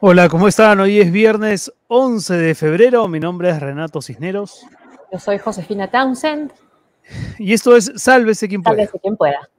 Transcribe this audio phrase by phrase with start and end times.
[0.00, 0.78] Hola, ¿cómo están?
[0.78, 3.08] Hoy es viernes 11 de febrero.
[3.08, 4.64] Mi nombre es Renato Cisneros.
[5.10, 6.52] Yo soy Josefina Townsend.
[7.38, 8.76] Y esto es Sálvese quien pueda.
[8.76, 9.50] Sálvese quien pueda.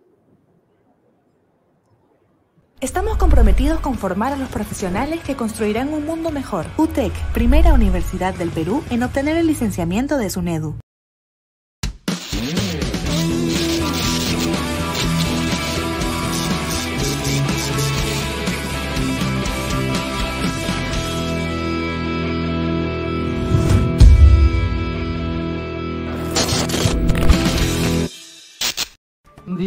[2.79, 6.67] Estamos comprometidos con formar a los profesionales que construirán un mundo mejor.
[6.77, 10.79] UTEC, primera universidad del Perú en obtener el licenciamiento de SUNEDU.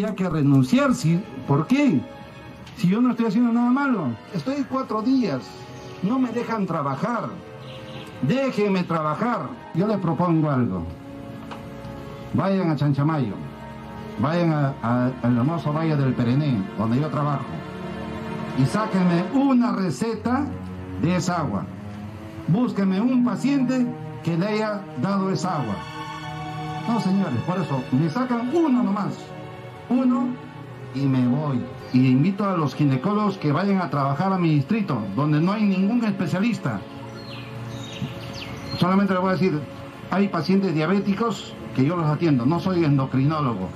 [0.03, 1.23] Que renunciar, ¿sí?
[1.47, 2.01] ¿por qué?
[2.77, 5.41] Si yo no estoy haciendo nada malo, estoy cuatro días,
[6.03, 7.31] no me dejan trabajar.
[8.23, 9.49] Déjenme trabajar.
[9.75, 10.83] Yo les propongo algo.
[12.35, 13.35] Vayan a Chanchamayo,
[14.19, 17.45] vayan al hermoso Valle del Perené, donde yo trabajo,
[18.59, 20.45] y sáquenme una receta
[21.01, 21.65] de esa agua.
[22.49, 23.87] Búsquenme un paciente
[24.25, 25.77] que le haya dado esa agua.
[26.89, 29.32] No, señores, por eso, me sacan uno nomás.
[29.89, 30.29] Uno
[30.95, 31.65] y me voy.
[31.93, 35.65] Y invito a los ginecólogos que vayan a trabajar a mi distrito, donde no hay
[35.65, 36.81] ningún especialista.
[38.79, 39.61] Solamente le voy a decir,
[40.11, 43.69] hay pacientes diabéticos que yo los atiendo, no soy endocrinólogo.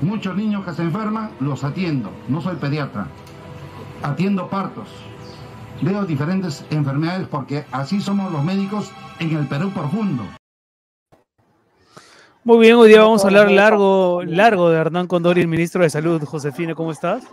[0.00, 3.06] Muchos niños que se enferman los atiendo, no soy pediatra.
[4.02, 4.88] Atiendo partos.
[5.80, 10.24] Veo diferentes enfermedades porque así somos los médicos en el Perú profundo.
[12.44, 15.88] Muy bien, hoy día vamos a hablar largo, largo de Hernán Condori, el ministro de
[15.88, 16.22] Salud.
[16.22, 17.24] Josefina, ¿cómo estás?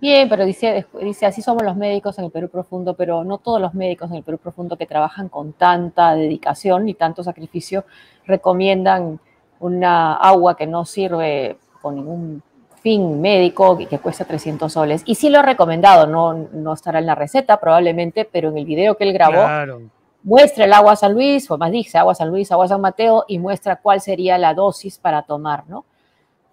[0.00, 3.60] Bien, pero dice, dice, así somos los médicos en el Perú profundo, pero no todos
[3.60, 7.84] los médicos en el Perú profundo que trabajan con tanta dedicación y tanto sacrificio
[8.26, 9.20] recomiendan
[9.60, 12.42] una agua que no sirve con ningún
[12.82, 15.02] fin médico y que cuesta 300 soles.
[15.04, 18.64] Y sí lo ha recomendado, no, no estará en la receta probablemente, pero en el
[18.64, 22.28] video que él grabó claro muestra el agua San Luis, o más dice agua San
[22.28, 25.84] Luis, agua San Mateo, y muestra cuál sería la dosis para tomar, ¿no?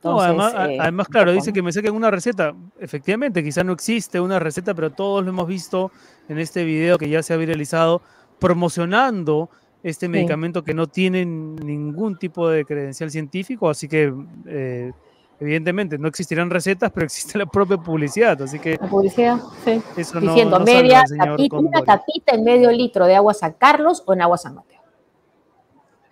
[0.03, 2.53] además, eh, además, claro, dice que me saquen una receta.
[2.79, 5.91] Efectivamente, quizá no existe una receta, pero todos lo hemos visto
[6.29, 8.01] en este video que ya se ha viralizado,
[8.39, 9.49] promocionando
[9.83, 14.13] este medicamento que no tiene ningún tipo de credencial científico, así que
[14.47, 14.91] eh,
[15.39, 18.77] evidentemente no existirán recetas, pero existe la propia publicidad, así que...
[18.79, 19.81] La publicidad, sí.
[19.95, 21.03] Diciendo media,
[21.51, 24.81] una tapita en medio litro de agua San Carlos o en agua San Mateo.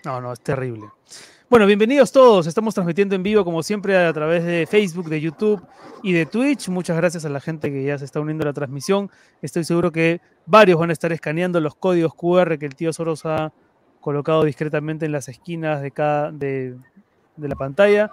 [0.04, 0.88] No, no, es terrible.
[1.50, 2.48] Bueno, bienvenidos todos.
[2.48, 5.64] Estamos transmitiendo en vivo, como siempre, a través de Facebook, de YouTube
[6.04, 6.70] y de Twitch.
[6.70, 9.10] Muchas gracias a la gente que ya se está uniendo a la transmisión.
[9.42, 13.26] Estoy seguro que varios van a estar escaneando los códigos QR que el tío Soros
[13.26, 13.54] ha
[14.02, 16.78] colocado discretamente en las esquinas de cada de,
[17.38, 18.12] de la pantalla.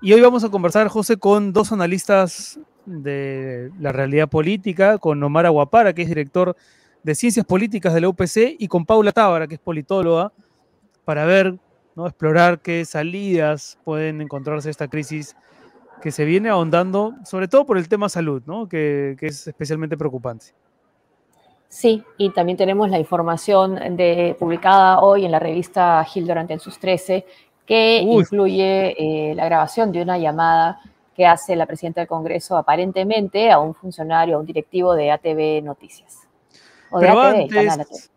[0.00, 5.46] Y hoy vamos a conversar, José, con dos analistas de la realidad política, con Omar
[5.46, 6.56] Aguapara, que es director
[7.02, 10.32] de Ciencias Políticas de la UPC, y con Paula Tábara, que es politóloga,
[11.04, 11.56] para ver,
[11.94, 12.06] ¿no?
[12.06, 15.36] explorar qué salidas pueden encontrarse esta crisis
[16.00, 18.68] que se viene ahondando, sobre todo por el tema salud, ¿no?
[18.68, 20.46] que, es especialmente preocupante.
[21.68, 23.78] Sí, y también tenemos la información
[24.38, 27.26] publicada hoy en la revista Gil en sus 13,
[27.68, 30.80] que incluye eh, la grabación de una llamada
[31.14, 35.62] que hace la presidenta del Congreso aparentemente a un funcionario, a un directivo de ATV
[35.62, 36.26] Noticias.
[36.98, 38.10] Pero antes,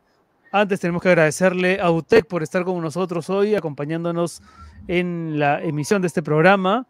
[0.53, 4.41] antes tenemos que agradecerle a UTEC por estar con nosotros hoy, acompañándonos
[4.88, 6.85] en la emisión de este programa.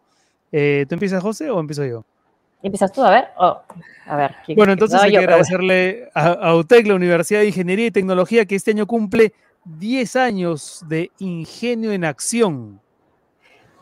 [0.52, 2.04] Eh, ¿Tú empiezas, José, o empiezo yo?
[2.62, 3.02] ¿Empiezas tú?
[3.02, 3.28] A ver.
[3.38, 3.60] Oh,
[4.06, 7.90] a ver bueno, entonces hay que agradecerle a, a UTEC, la Universidad de Ingeniería y
[7.90, 9.32] Tecnología, que este año cumple
[9.64, 12.80] 10 años de ingenio en acción.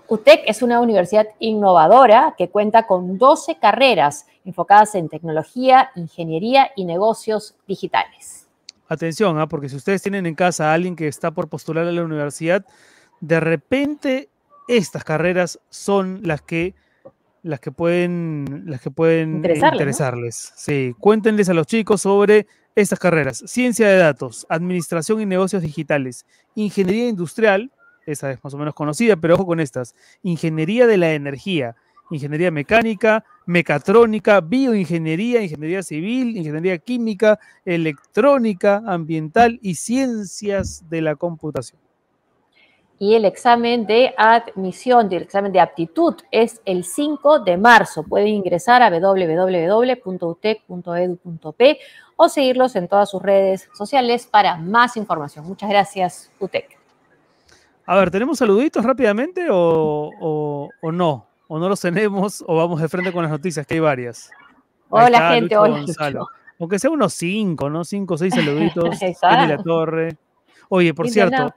[0.09, 6.85] UTEC es una universidad innovadora que cuenta con 12 carreras enfocadas en tecnología, ingeniería y
[6.85, 8.49] negocios digitales.
[8.89, 9.47] Atención, ¿ah?
[9.47, 12.67] porque si ustedes tienen en casa a alguien que está por postular a la universidad,
[13.21, 14.29] de repente
[14.67, 16.75] estas carreras son las que
[17.43, 20.53] las que pueden las que pueden interesarles.
[20.57, 26.27] Sí, cuéntenles a los chicos sobre estas carreras, ciencia de datos, administración y negocios digitales,
[26.55, 27.71] ingeniería industrial,
[28.07, 31.77] esa es más o menos conocida, pero ojo con estas, ingeniería de la energía,
[32.11, 41.90] ingeniería mecánica, mecatrónica, bioingeniería, ingeniería civil, ingeniería química, electrónica, ambiental y ciencias de la computación
[43.03, 48.03] y el examen de admisión, el examen de aptitud es el 5 de marzo.
[48.03, 51.79] Pueden ingresar a www.utec.edu.p
[52.17, 55.47] o seguirlos en todas sus redes sociales para más información.
[55.47, 56.79] Muchas gracias, UTEC.
[57.87, 61.27] A ver, ¿tenemos saluditos rápidamente o, no?
[61.49, 64.31] ¿O no los tenemos o vamos de frente con las noticias, que hay varias?
[64.91, 65.83] Hola, gente, hola.
[66.59, 67.83] Aunque sea unos cinco, ¿no?
[67.83, 68.99] Cinco o seis saluditos.
[68.99, 70.19] Jenny La Torre.
[70.69, 71.55] Oye, por cierto,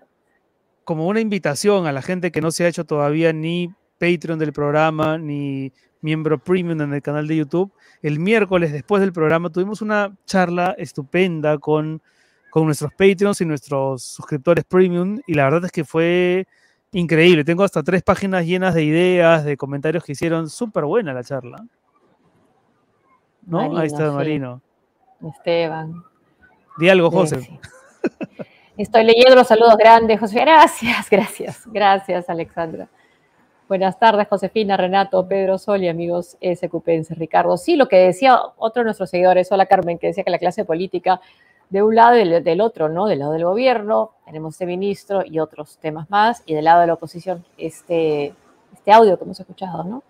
[0.83, 3.69] como una invitación a la gente que no se ha hecho todavía ni
[4.00, 5.71] Patreon del programa, ni
[6.01, 7.71] miembro premium en el canal de YouTube,
[8.01, 12.01] el miércoles después del programa tuvimos una charla estupenda con,
[12.51, 16.45] con nuestros Patreons y nuestros suscriptores premium y la verdad es que fue
[16.91, 17.44] increíble.
[17.44, 20.50] Tengo hasta tres páginas llenas de ideas, de comentarios que hicieron.
[20.50, 21.65] Súper buena la charla.
[23.45, 23.77] ¿No?
[23.77, 24.62] Ahí está Marino.
[25.21, 26.03] Esteban.
[26.77, 27.59] Di algo, José.
[28.75, 30.40] Estoy leyendo los saludos grandes, José.
[30.40, 32.88] Gracias, gracias, gracias, Alexandra.
[33.68, 37.56] Buenas tardes, Josefina, Renato, Pedro, Sol y amigos SQPense, Ricardo.
[37.58, 40.66] Sí, lo que decía otro de nuestros seguidores, hola Carmen, que decía que la clase
[40.66, 41.22] política
[41.70, 43.06] de un lado y del otro, ¿no?
[43.06, 46.88] Del lado del gobierno, tenemos este ministro y otros temas más, y del lado de
[46.88, 48.34] la oposición, este,
[48.74, 50.04] este audio que hemos escuchado, ¿no?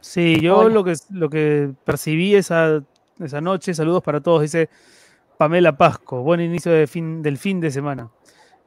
[0.00, 2.82] Sí, yo lo que, lo que percibí esa,
[3.20, 4.68] esa noche, saludos para todos, dice
[5.38, 8.10] Pamela Pasco, buen inicio de fin, del fin de semana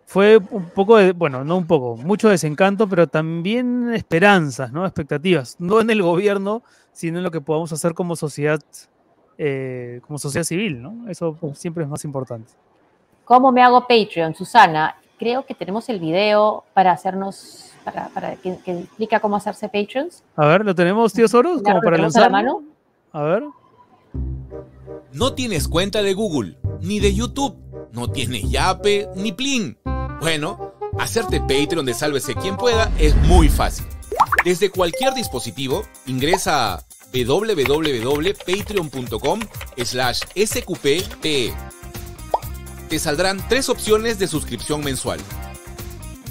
[0.05, 4.85] fue un poco de, bueno, no un poco, mucho desencanto, pero también esperanzas, ¿no?
[4.85, 6.61] Expectativas, no en el gobierno,
[6.93, 8.61] sino en lo que podamos hacer como sociedad,
[9.37, 11.09] eh, como sociedad civil, ¿no?
[11.09, 12.53] Eso siempre es más importante.
[13.25, 14.95] ¿Cómo me hago Patreon, Susana?
[15.17, 20.23] Creo que tenemos el video para hacernos, para, para que, explica cómo hacerse Patreons.
[20.35, 21.63] A ver, ¿lo tenemos, tío Soros?
[21.63, 22.23] Como para lanzar.
[22.23, 22.63] la mano?
[23.11, 23.43] A ver.
[25.15, 27.55] No tienes cuenta de Google, ni de YouTube,
[27.93, 29.77] no tienes Yape, ni Plin
[30.19, 33.85] bueno, hacerte Patreon de Sálvese quien pueda es muy fácil.
[34.43, 36.83] Desde cualquier dispositivo, ingresa a
[37.13, 39.39] www.patreon.com
[39.85, 41.53] slash sqppe.
[42.89, 45.21] Te saldrán tres opciones de suscripción mensual.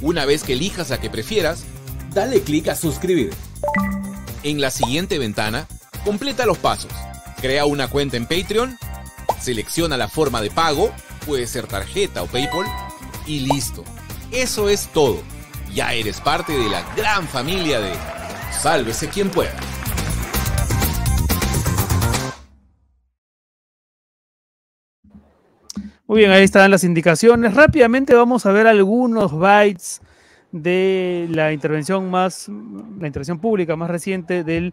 [0.03, 1.65] Una vez que elijas la que prefieras,
[2.13, 3.33] dale clic a suscribir.
[4.43, 5.67] En la siguiente ventana,
[6.05, 6.93] completa los pasos.
[7.45, 8.79] Crea una cuenta en Patreon,
[9.39, 10.91] selecciona la forma de pago,
[11.27, 12.65] puede ser tarjeta o PayPal,
[13.27, 13.85] y listo.
[14.33, 15.19] Eso es todo.
[15.75, 17.93] Ya eres parte de la gran familia de
[18.51, 19.53] Sálvese quien pueda.
[26.07, 27.53] Muy bien, ahí están las indicaciones.
[27.53, 30.01] Rápidamente vamos a ver algunos bytes
[30.51, 34.73] de la intervención más, la intervención pública más reciente del,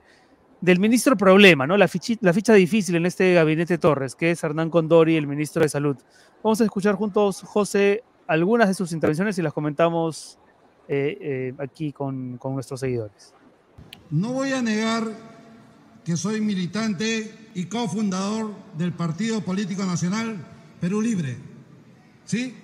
[0.62, 1.76] del ministro problema, ¿no?
[1.76, 1.90] La,
[2.22, 5.98] la ficha difícil en este gabinete Torres, que es Hernán Condori, el ministro de Salud.
[6.44, 10.38] Vamos a escuchar juntos, José, algunas de sus intervenciones y las comentamos
[10.88, 13.34] eh, eh, aquí con, con nuestros seguidores.
[14.12, 15.04] No voy a negar
[16.06, 20.38] que soy militante y cofundador del Partido Político Nacional
[20.80, 21.38] Perú Libre.
[22.26, 22.56] ¿Sí?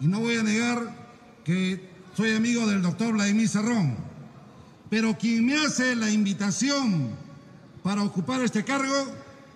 [0.00, 0.78] Y no voy a negar
[1.44, 4.09] que soy amigo del doctor Vladimir Serrón.
[4.90, 7.10] Pero quien me hace la invitación
[7.82, 9.06] para ocupar este cargo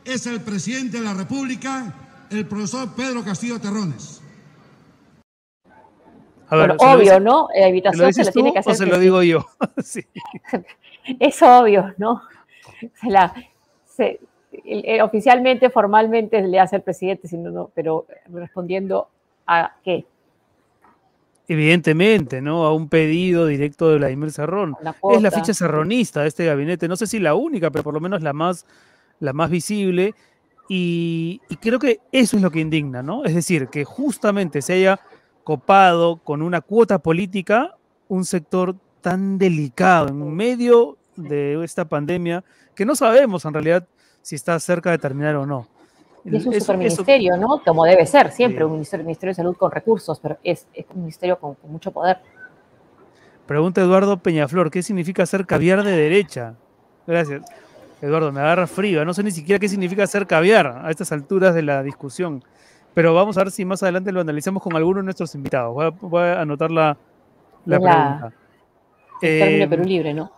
[0.05, 1.93] es el presidente de la República,
[2.31, 4.23] el profesor Pedro Castillo Terrones
[6.51, 7.49] obvio, ¿no?
[7.55, 8.73] La invitación se, lo tiene que hacer.
[8.73, 9.47] O se lo digo yo.
[9.83, 10.05] sí.
[11.21, 12.23] Es obvio, ¿no?
[15.03, 19.09] oficialmente, formalmente le hace el presidente, sino no, pero respondiendo
[19.47, 20.07] a qué.
[21.47, 22.65] Evidentemente, ¿no?
[22.65, 24.77] A un pedido directo de Vladimir Serrón.
[25.13, 26.89] Es la ficha serronista de este gabinete.
[26.89, 28.67] No sé si la única, pero por lo menos la más,
[29.21, 30.15] la más visible.
[30.69, 33.25] y creo que eso es lo que indigna, ¿no?
[33.25, 35.01] Es decir, que justamente se haya
[35.45, 37.77] copado con una cuota política
[38.09, 42.43] un sector tan delicado en medio de esta pandemia
[42.75, 43.87] que no sabemos en realidad
[44.23, 45.69] si está cerca de terminar o no.
[46.25, 47.63] Y es un superministerio, ¿no?
[47.63, 51.57] Como debe ser siempre, un ministerio, de Salud con recursos, pero es, un ministerio con,
[51.69, 52.19] mucho poder.
[53.47, 56.55] Pregunta Eduardo Peñaflor, ¿qué significa ser caviar de derecha?
[57.07, 57.43] Gracias.
[58.01, 59.05] Eduardo, me agarra frío.
[59.05, 62.43] No sé ni siquiera qué significa ser caviar a estas alturas de la discusión.
[62.95, 65.75] Pero vamos a ver si más adelante lo analizamos con alguno de nuestros invitados.
[66.01, 66.97] Voy a, anotar la,
[67.65, 68.33] pregunta.
[69.21, 70.33] El término Perú Libre, ¿no?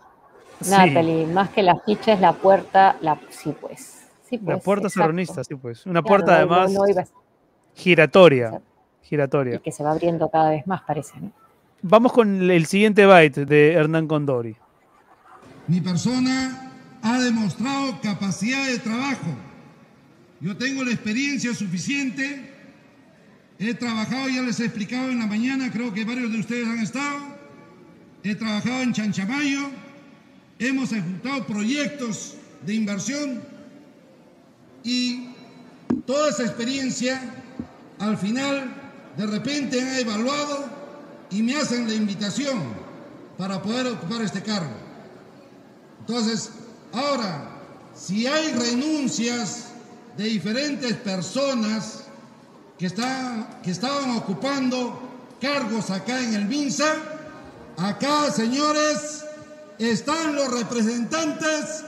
[0.67, 3.96] Natalie, más que la ficha es la puerta, la, sí pues.
[4.29, 5.85] Sí, pues la puerta serronista, sí pues.
[5.85, 6.71] Una puerta además
[7.75, 8.61] giratoria.
[9.03, 9.55] Giratoria.
[9.55, 11.31] Y que se va abriendo cada vez más, parece, ¿no?
[11.81, 14.55] Vamos con el siguiente byte de Hernán Condori.
[15.67, 19.35] Mi persona ha demostrado capacidad de trabajo
[20.39, 22.53] yo tengo la experiencia suficiente.
[23.59, 26.79] He trabajado, ya les he explicado en la mañana, creo que varios de ustedes han
[26.79, 27.19] estado.
[28.23, 29.71] He trabajado en Chanchamayo.
[30.59, 33.41] Hemos ejecutado proyectos de inversión
[34.87, 35.35] y
[36.05, 37.21] toda esa experiencia
[37.99, 38.73] al final
[39.17, 40.65] de repente han evaluado
[41.29, 42.57] y me hacen la invitación
[43.37, 44.71] para poder ocupar este cargo.
[45.99, 46.51] Entonces,
[46.93, 47.49] ahora,
[47.93, 49.65] si hay renuncias
[50.15, 52.05] de diferentes personas
[52.79, 52.89] que,
[53.63, 55.01] que estaban ocupando
[55.41, 56.93] cargos acá en el MINSA.
[57.75, 59.25] Acá, señores,
[59.77, 61.83] están los representantes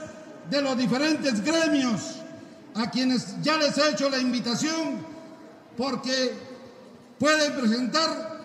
[0.50, 2.19] de los diferentes gremios
[2.74, 5.04] a quienes ya les he hecho la invitación
[5.76, 6.32] porque
[7.18, 8.40] pueden presentar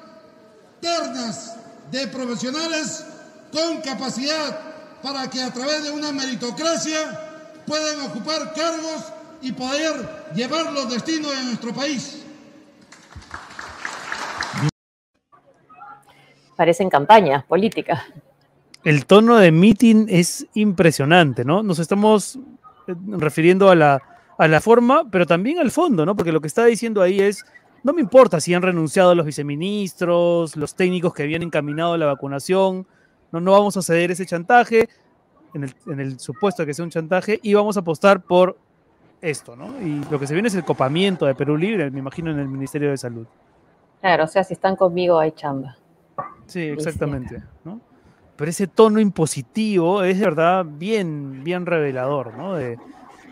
[0.79, 1.55] ternas
[1.91, 3.05] de profesionales
[3.51, 4.59] con capacidad
[5.01, 11.31] para que a través de una meritocracia puedan ocupar cargos y poder llevar los destinos
[11.31, 12.23] de nuestro país.
[16.55, 18.01] Parecen campañas políticas.
[18.83, 21.63] El tono de meeting es impresionante, ¿no?
[21.63, 22.39] Nos estamos
[22.87, 26.15] eh, refiriendo a la, a la forma, pero también al fondo, ¿no?
[26.15, 27.45] Porque lo que está diciendo ahí es,
[27.83, 32.85] no me importa si han renunciado los viceministros, los técnicos que habían encaminado la vacunación,
[33.31, 34.89] no, no vamos a ceder ese chantaje,
[35.53, 38.57] en el, en el supuesto de que sea un chantaje, y vamos a apostar por
[39.21, 39.67] esto, ¿no?
[39.81, 42.47] Y lo que se viene es el copamiento de Perú Libre, me imagino, en el
[42.47, 43.25] Ministerio de Salud.
[44.01, 45.77] Claro, o sea, si están conmigo hay chamba.
[46.45, 47.81] Sí, exactamente, ¿no?
[48.35, 52.55] Pero ese tono impositivo es de verdad bien, bien revelador, ¿no?
[52.55, 52.77] De,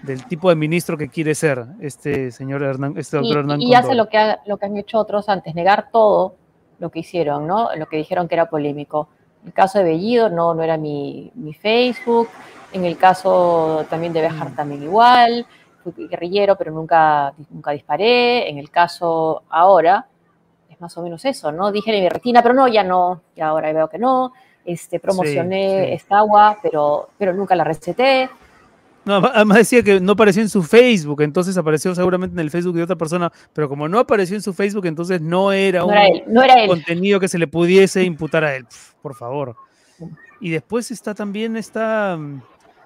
[0.03, 3.73] del tipo de ministro que quiere ser este señor Hernán, este doctor y, Hernán Y
[3.73, 6.35] hace lo que, lo que han hecho otros antes, negar todo
[6.79, 7.73] lo que hicieron, ¿no?
[7.75, 9.07] Lo que dijeron que era polémico.
[9.41, 12.27] En el caso de Bellido, no, no era mi, mi Facebook.
[12.73, 14.55] En el caso también de Bejar, mm.
[14.55, 15.45] también igual
[15.91, 18.49] fui guerrillero, pero nunca, nunca disparé.
[18.49, 20.07] En el caso ahora,
[20.69, 21.71] es más o menos eso, ¿no?
[21.71, 24.33] Dije en mi retina, pero no, ya no, ya ahora veo que no.
[24.65, 28.29] Este, promocioné esta agua, pero, pero nunca la receté.
[29.05, 32.75] No, además decía que no apareció en su Facebook, entonces apareció seguramente en el Facebook
[32.75, 35.93] de otra persona, pero como no apareció en su Facebook, entonces no era un
[36.67, 38.65] contenido que se le pudiese imputar a él,
[39.01, 39.57] por favor.
[40.39, 42.17] Y después está también esta,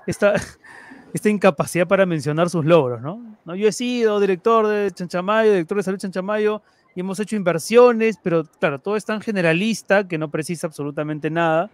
[0.08, 0.34] esta,
[1.14, 3.38] esta incapacidad para mencionar sus logros, ¿no?
[3.46, 3.56] ¿no?
[3.56, 6.64] Yo he sido director de Chanchamayo, director de salud Chanchamayo,
[6.96, 11.70] y hemos hecho inversiones, pero claro, todo es tan generalista que no precisa absolutamente nada,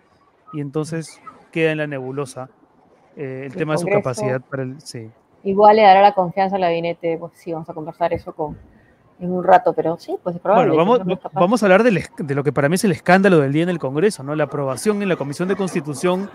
[0.52, 1.22] y entonces
[1.54, 2.50] queda en la nebulosa
[3.16, 4.82] eh, el, tema de su capacidad para el...
[4.82, 5.10] Sí.
[5.44, 8.58] Igual le dará la confianza al gabinete, pues sí, vamos a conversar eso con,
[9.20, 10.74] en un rato, pero sí, pues es probable.
[10.74, 13.52] Bueno, vamos, vamos a hablar de, de, lo que para mí es el escándalo del
[13.52, 14.36] día en el Congreso, ¿no?
[14.36, 16.30] La aprobación en la Comisión de Constitución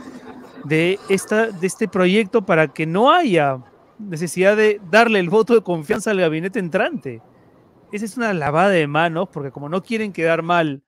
[0.64, 3.58] de, esta, de este proyecto para que no haya
[3.98, 7.22] necesidad de darle el voto de confianza al gabinete entrante.
[7.92, 10.82] Esa es una lavada de manos, porque como no quieren quedar mal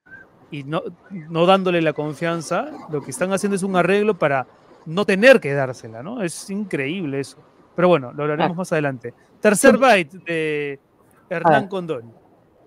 [0.50, 4.46] y no, no dándole la confianza, lo que están haciendo es un arreglo para
[4.86, 6.22] no tener que dársela, ¿no?
[6.22, 7.38] Es increíble eso.
[7.74, 9.14] Pero bueno, lo hablaremos más adelante.
[9.40, 10.80] Tercer byte de
[11.28, 12.12] Hernán Condón.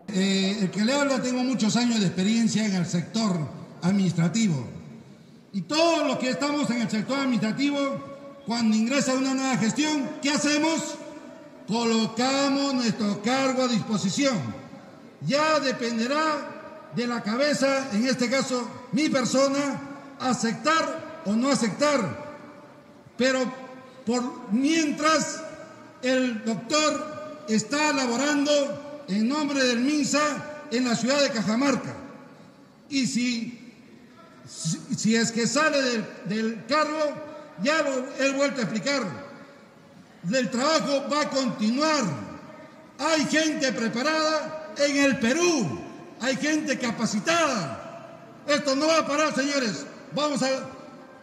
[0.08, 3.32] Eh, el que le habla tengo muchos años de experiencia en el sector
[3.82, 4.68] administrativo
[5.54, 7.78] y todos los que estamos en el sector administrativo,
[8.48, 10.96] cuando ingresa una nueva gestión, ¿qué hacemos?
[11.68, 14.36] Colocamos nuestro cargo a disposición.
[15.22, 19.80] Ya dependerá de la cabeza, en este caso mi persona,
[20.20, 22.34] aceptar o no aceptar.
[23.18, 23.52] Pero
[24.06, 25.44] por mientras
[26.02, 31.96] el doctor está laborando en nombre del MINSA en la ciudad de Cajamarca.
[32.90, 33.64] Y si
[34.48, 37.14] si, es que sale del, cargo,
[37.64, 39.04] ya lo he vuelto a explicar.
[40.32, 42.04] El trabajo va a continuar.
[43.00, 45.80] Hay gente preparada en el Perú.
[46.22, 47.80] Hay gente capacitada.
[48.48, 49.86] Esto no va a parar, señores.
[50.14, 50.50] Vamos a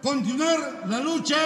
[0.02, 1.36] continuar la lucha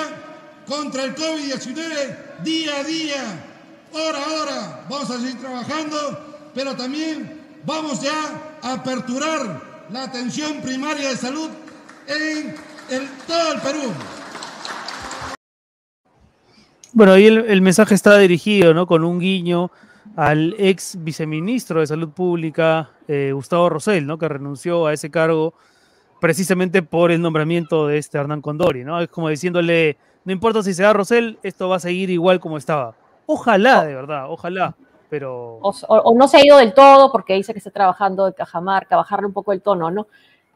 [0.66, 3.44] contra el COVID-19 día a día,
[3.92, 4.86] hora a hora.
[4.88, 11.50] Vamos a seguir trabajando, pero también vamos ya a aperturar la atención primaria de salud
[12.08, 12.54] en
[13.26, 13.92] todo el Perú.
[16.92, 18.86] Bueno, ahí el, mensaje está dirigido, ¿no?
[18.86, 19.72] Con un guiño
[20.14, 24.16] al ex viceministro de Salud Pública, eh, Gustavo Rosell, ¿no?
[24.16, 25.54] Que renunció a ese cargo
[26.24, 28.98] precisamente por el nombramiento de este Hernán Condori, ¿no?
[28.98, 32.56] Es como diciéndole, no importa si se da Rosell, esto va a seguir igual como
[32.56, 32.94] estaba.
[33.26, 34.74] Ojalá, de verdad, ojalá,
[35.10, 35.58] pero...
[35.60, 38.96] O, o no se ha ido del todo porque dice que está trabajando en Cajamarca,
[38.96, 40.06] bajarle un poco el tono, ¿no?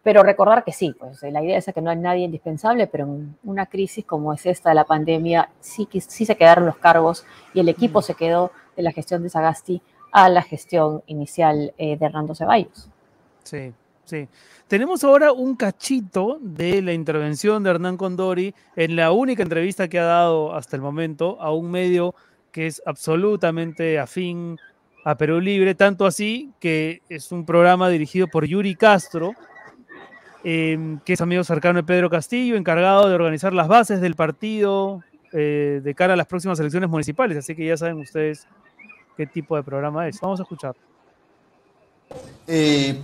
[0.03, 3.37] Pero recordar que sí, pues la idea es que no hay nadie indispensable, pero en
[3.45, 7.61] una crisis como es esta de la pandemia, sí, sí se quedaron los cargos y
[7.61, 9.83] el equipo se quedó de la gestión de Sagasti
[10.13, 12.89] a la gestión inicial eh, de Hernando Ceballos.
[13.43, 13.75] Sí,
[14.09, 14.29] sí.
[14.67, 19.99] Tenemos ahora un cachito de la intervención de Hernán Condori en la única entrevista que
[19.99, 22.15] ha dado hasta el momento a un medio
[22.53, 24.59] que es absolutamente afín
[25.05, 29.33] a Perú Libre, tanto así que es un programa dirigido por Yuri Castro,
[30.45, 35.03] Em, que es amigo cercano de Pedro Castillo, encargado de organizar las bases del partido
[35.33, 37.37] eh, de cara a las próximas elecciones municipales.
[37.37, 38.47] Así que ya saben ustedes
[39.17, 40.21] qué tipo de programa es.
[40.21, 40.77] Vamos a escuchar.
[42.47, 42.99] Eh,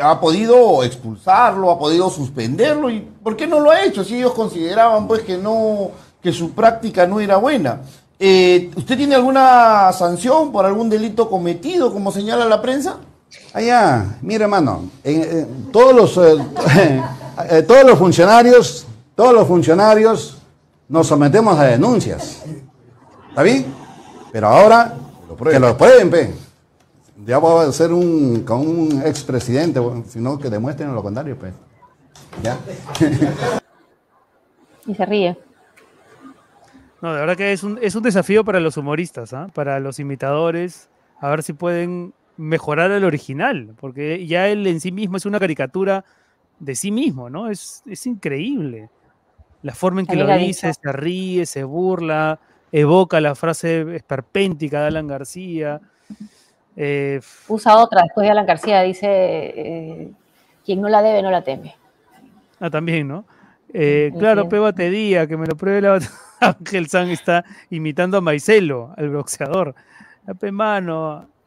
[0.00, 4.04] ha podido expulsarlo, ha podido suspenderlo y ¿por qué no lo ha hecho?
[4.04, 5.90] Si ellos consideraban pues que no
[6.22, 7.82] que su práctica no era buena.
[8.18, 12.96] Eh, ¿Usted tiene alguna sanción por algún delito cometido, como señala la prensa?
[13.52, 14.88] Allá, mire hermano,
[15.72, 16.16] todos los
[17.50, 20.38] eh, todos los funcionarios, todos los funcionarios
[20.88, 22.42] nos sometemos a denuncias.
[23.28, 23.66] ¿Está bien?
[24.32, 24.94] Pero ahora
[25.50, 26.43] que lo prueben, pe.
[27.26, 31.54] Ya va a ser un, con un expresidente, sino que demuestren lo contrario, pues.
[32.42, 32.58] ¿Ya?
[34.86, 35.38] y se ríe.
[37.00, 39.48] No, de verdad que es un, es un desafío para los humoristas, ¿ah?
[39.52, 40.88] para los imitadores,
[41.20, 45.38] a ver si pueden mejorar el original, porque ya él en sí mismo es una
[45.38, 46.04] caricatura
[46.58, 47.50] de sí mismo, ¿no?
[47.50, 48.90] Es, es increíble.
[49.62, 52.40] La forma en que lo dice, se ríe, se burla,
[52.72, 55.80] evoca la frase esperpéntica de Alan García.
[56.76, 60.10] Eh, Usa otra después de Alan García, dice, eh,
[60.64, 61.76] quien no la debe no la teme.
[62.60, 63.24] Ah, también, ¿no?
[63.72, 65.98] Eh, claro, te día, que me lo pruebe la
[66.40, 69.74] Ángel San está imitando a Maicelo, al boxeador.
[70.38, 71.28] Pe mano,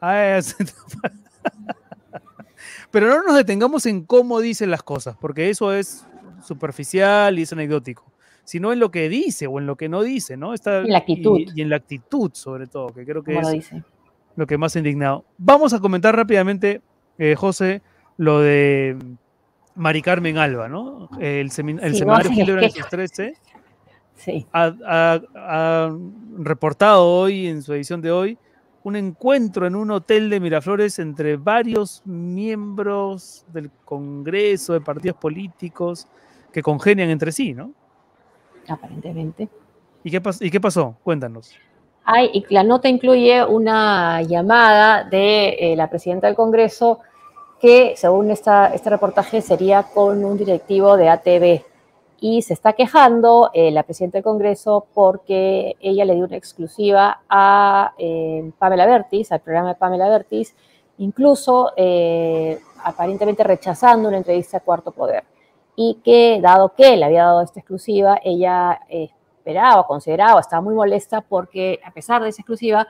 [2.90, 6.06] pero no nos detengamos en cómo dicen las cosas, porque eso es
[6.44, 8.04] superficial y es anecdótico,
[8.44, 10.54] sino en lo que dice o en lo que no dice, ¿no?
[10.54, 11.40] Está, en la actitud.
[11.54, 13.72] Y, en la actitud, sobre todo, que creo que es
[14.38, 15.24] lo, que más indignado.
[15.36, 16.80] Vamos a comentar rápidamente,
[17.18, 17.82] eh, José,
[18.16, 18.96] lo de
[19.74, 21.08] Mari Carmen Alba, ¿no?
[21.20, 23.34] El, seminario Gilbert 13
[24.14, 24.46] sí.
[24.52, 25.90] ha
[26.38, 28.38] reportado hoy, en su edición de hoy,
[28.84, 36.08] un encuentro en un hotel de Miraflores entre varios miembros del Congreso, de partidos políticos,
[36.52, 37.72] que congenian entre sí, ¿no?
[38.68, 39.48] Aparentemente.
[40.04, 40.96] ¿Y qué, ¿Y qué pasó?
[41.02, 41.54] Cuéntanos.
[42.32, 47.00] Y la nota incluye una llamada de eh, la presidenta del Congreso
[47.60, 51.64] que, según esta, este reportaje, sería con un directivo de ATV,
[52.20, 57.20] y se está quejando eh, la presidenta del Congreso porque ella le dio una exclusiva
[57.28, 60.54] a eh, Pamela Bertis, al programa de Pamela Bertis,
[60.98, 65.24] incluso eh, aparentemente rechazando una entrevista a Cuarto Poder.
[65.76, 68.80] Y que, dado que le había dado esta exclusiva, ella
[69.48, 72.86] esperaba, consideraba, estaba muy molesta porque, a pesar de esa exclusiva,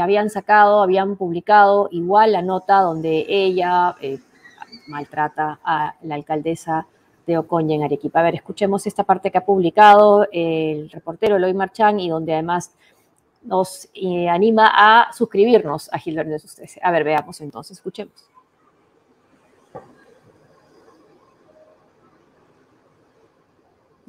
[0.00, 3.96] habían sacado, habían publicado igual la nota donde ella
[4.86, 6.86] maltrata a la alcaldesa
[7.26, 8.20] de Ocoña en Arequipa.
[8.20, 12.72] A ver, escuchemos esta parte que ha publicado el reportero Eloy Marchán y donde además
[13.42, 16.80] nos eh, anima a suscribirnos a News 13.
[16.84, 18.28] A ver, veamos entonces, escuchemos.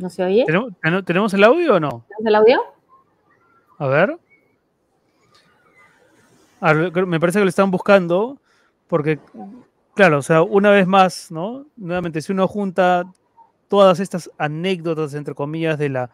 [0.01, 0.45] ¿No se oye?
[1.05, 2.05] ¿Tenemos, el audio o no?
[2.07, 2.61] ¿Tenemos el audio?
[3.77, 4.17] A ver.
[6.59, 7.05] A ver.
[7.05, 8.37] Me parece que lo están buscando
[8.87, 9.19] porque
[9.93, 11.65] Claro, o sea, una vez más, ¿no?
[11.75, 13.03] Nuevamente, si uno junta
[13.67, 16.11] todas estas anécdotas, entre comillas, de la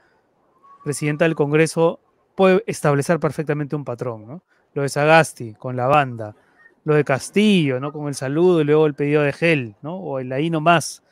[0.83, 1.99] presidenta del Congreso,
[2.35, 4.43] puede establecer perfectamente un patrón, ¿no?
[4.73, 6.35] Lo de Sagasti con la banda,
[6.85, 7.91] lo de Castillo, ¿no?
[7.93, 9.95] Con el saludo y luego el pedido de gel, ¿no?
[9.95, 11.03] O el ahí nomás,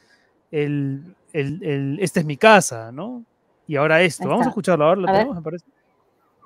[0.52, 3.26] el, el, el esta es mi casa, ¿no?
[3.68, 4.28] Y ahora esto.
[4.28, 5.66] Vamos a escucharlo, ahora lo tenemos, me parece.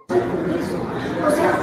[0.09, 1.59] O sea,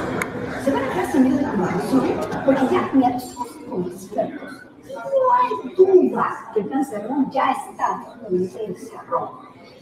[0.63, 4.53] se van a quedar sin medio de la porque ya, mira, expertos.
[4.87, 9.29] No hay duda que el plan Cerrón ya está en el Cerrón.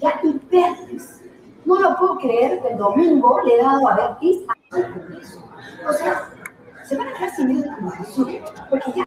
[0.01, 1.21] Ya y Bertis,
[1.65, 5.43] no lo puedo creer que el domingo le he dado a Bertis al Congreso.
[5.87, 6.29] O sea,
[6.83, 8.27] se van a quedar sin medio de comunicación,
[8.69, 9.05] porque ya...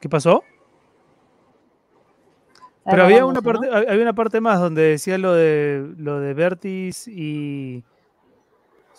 [0.00, 0.42] ¿Qué pasó?
[2.90, 7.08] Pero había una parte, había una parte más donde decía lo de lo de Bertis
[7.08, 7.84] y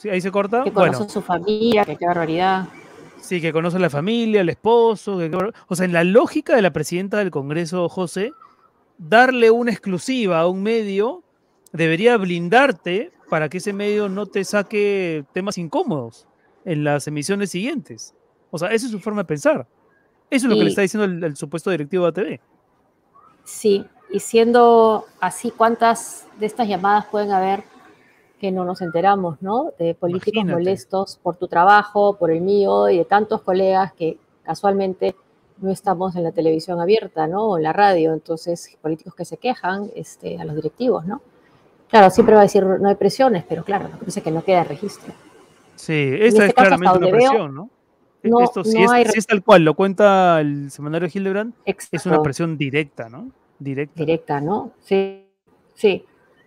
[0.01, 0.63] ¿Sí, ahí se corta.
[0.63, 2.67] Que conoce su familia, que qué barbaridad.
[3.19, 5.19] Sí, que conoce a la familia, el esposo.
[5.67, 8.32] o sea, en la lógica de la presidenta del Congreso, José,
[8.97, 11.23] darle una exclusiva a un medio
[11.71, 16.27] debería blindarte para que ese medio no te saque temas incómodos
[16.65, 18.15] en las emisiones siguientes.
[18.49, 19.67] O sea, esa es su forma de pensar.
[20.32, 22.39] Eso es lo que le está diciendo el, supuesto directivo de ATV.
[23.51, 27.63] Sí, y siendo así, ¿cuántas de estas llamadas pueden haber
[28.39, 29.73] que no nos enteramos, ¿no?
[29.77, 35.15] De políticos molestos por tu trabajo, por el mío y de tantos colegas que casualmente
[35.59, 37.49] no estamos en la televisión abierta, ¿no?
[37.49, 41.21] O en la radio, entonces políticos que se quejan este, a los directivos, ¿no?
[41.89, 44.31] Claro, siempre va a decir no hay presiones, pero claro, lo que pasa es que
[44.31, 45.13] no queda registro.
[45.75, 47.69] Sí, esa es este claramente una presión, ¿no?
[48.23, 53.31] Esto, si, es, tal cual, lo cuenta el semanario Hildebrand, es una presión directa, ¿no?
[53.62, 53.93] Directa.
[53.95, 54.71] Directa, ¿no?
[54.80, 55.24] Sí,
[55.76, 56.04] sí.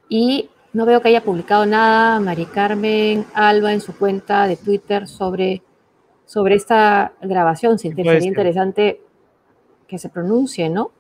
[0.09, 5.07] Y No veo que haya publicado nada Mari Carmen Alba en su cuenta de Twitter
[5.07, 5.63] sobre,
[6.27, 7.79] sobre esta grabación.
[7.79, 8.29] Sí, Puede sería ser.
[8.29, 9.01] interesante
[9.87, 10.91] que se pronuncie, ¿no?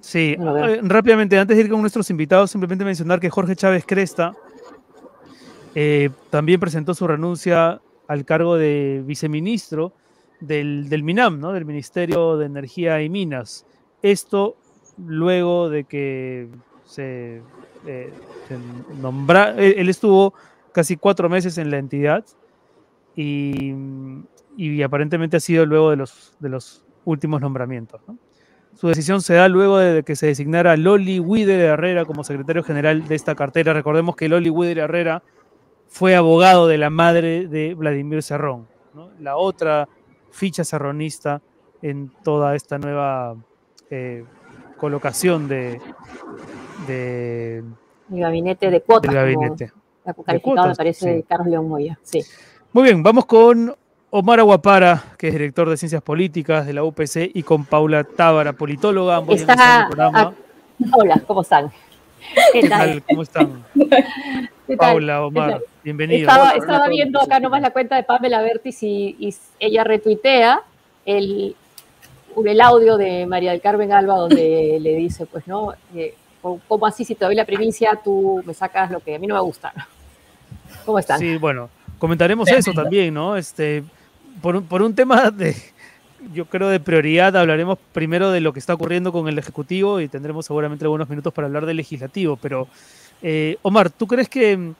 [0.00, 3.84] Sí, No eh, rápidamente, antes de ir con nuestros invitados, simplemente mencionar que Jorge Chávez
[3.86, 4.34] Cresta
[5.76, 9.92] eh, también presentó su renuncia al cargo de viceministro
[10.40, 11.52] del, del MINAM, ¿no?
[11.52, 13.66] del Ministerio de Energía y Minas.
[14.02, 14.56] Esto
[15.06, 16.48] luego de que
[16.84, 17.42] se,
[17.86, 18.12] eh,
[19.00, 20.34] nombra, él, estuvo
[20.72, 22.24] casi cuatro meses en la entidad
[23.16, 23.74] y,
[24.82, 28.00] aparentemente ha sido luego de los, de los últimos nombramientos.
[28.06, 28.18] ¿no?
[28.74, 32.62] Su decisión se da luego de que se designara a Loli Wider Herrera como secretario
[32.62, 33.72] general de esta cartera.
[33.72, 35.22] Recordemos que Loli Wider Herrera
[35.88, 39.10] fue abogado de la madre de Vladimir Cerrón, ¿no?
[39.18, 39.88] la otra
[40.30, 41.42] ficha serronista
[41.82, 43.36] en toda esta nueva
[43.90, 44.24] eh,
[44.80, 45.80] colocación de,
[46.86, 47.58] de-
[48.12, 49.12] El gabinete de cuotas.
[49.12, 49.72] del gabinete.
[50.42, 51.24] cuotas, me parece, sí.
[51.28, 51.98] Carlos León Moya.
[52.02, 52.22] Sí.
[52.72, 53.74] Muy bien, vamos con
[54.10, 58.52] Omar Aguapara, que es director de Ciencias Políticas de la UPC, y con Paula Tábara,
[58.54, 59.22] politóloga.
[59.28, 60.32] Está- programa.
[60.94, 61.70] Hola, ¿cómo están?
[62.52, 63.02] ¿Qué ¿Qué tal?
[63.02, 63.64] ¿Cómo están?
[63.74, 64.92] ¿Qué tal?
[64.92, 66.20] Paula, Omar, bienvenido.
[66.28, 70.62] Estaba, estaba viendo acá nomás la cuenta de Pamela Bertis y, y ella retuitea
[71.04, 71.56] el,
[72.46, 75.72] el audio de María del Carmen Alba donde le dice, pues, ¿no?
[75.94, 76.14] Eh,
[76.68, 79.34] ¿Cómo así si te doy la primicia tú me sacas lo que a mí no
[79.34, 79.72] me gusta?
[80.86, 81.18] ¿Cómo están?
[81.18, 83.36] Sí, bueno, comentaremos eso también, ¿no?
[83.36, 83.84] Este,
[84.40, 85.54] por, un- por un tema de,
[86.32, 90.08] yo creo, de prioridad, hablaremos primero de lo que está ocurriendo con el Ejecutivo y
[90.08, 92.36] tendremos seguramente algunos minutos para hablar del Legislativo.
[92.40, 92.66] Pero,
[93.20, 94.72] eh, Omar, ¿tú crees que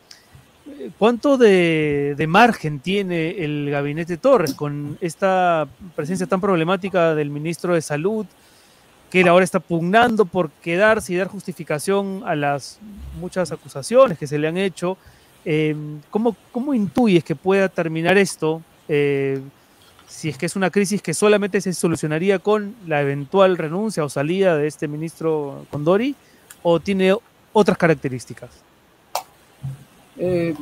[0.98, 7.82] cuánto de, margen tiene el gabinete Torres con esta presencia tan problemática del ministro de
[7.82, 8.26] Salud?
[9.10, 12.78] que él ahora está pugnando por quedarse y dar justificación a las
[13.18, 14.96] muchas acusaciones que se le han hecho.
[15.44, 15.74] Eh,
[16.10, 18.62] ¿cómo, ¿Cómo intuyes que pueda terminar esto?
[18.86, 19.40] Eh,
[20.06, 24.08] si es que es una crisis que solamente se solucionaría con la eventual renuncia o
[24.08, 26.14] salida de este ministro Condori,
[26.62, 27.14] o tiene
[27.52, 28.50] otras características.
[30.22, 30.54] Eh,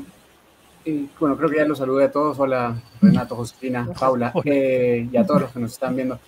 [0.84, 2.38] eh, bueno, creo que ya los saludé a todos.
[2.38, 6.18] Hola, Renato, Josefina, Paula, eh, y a todos los que nos están viendo.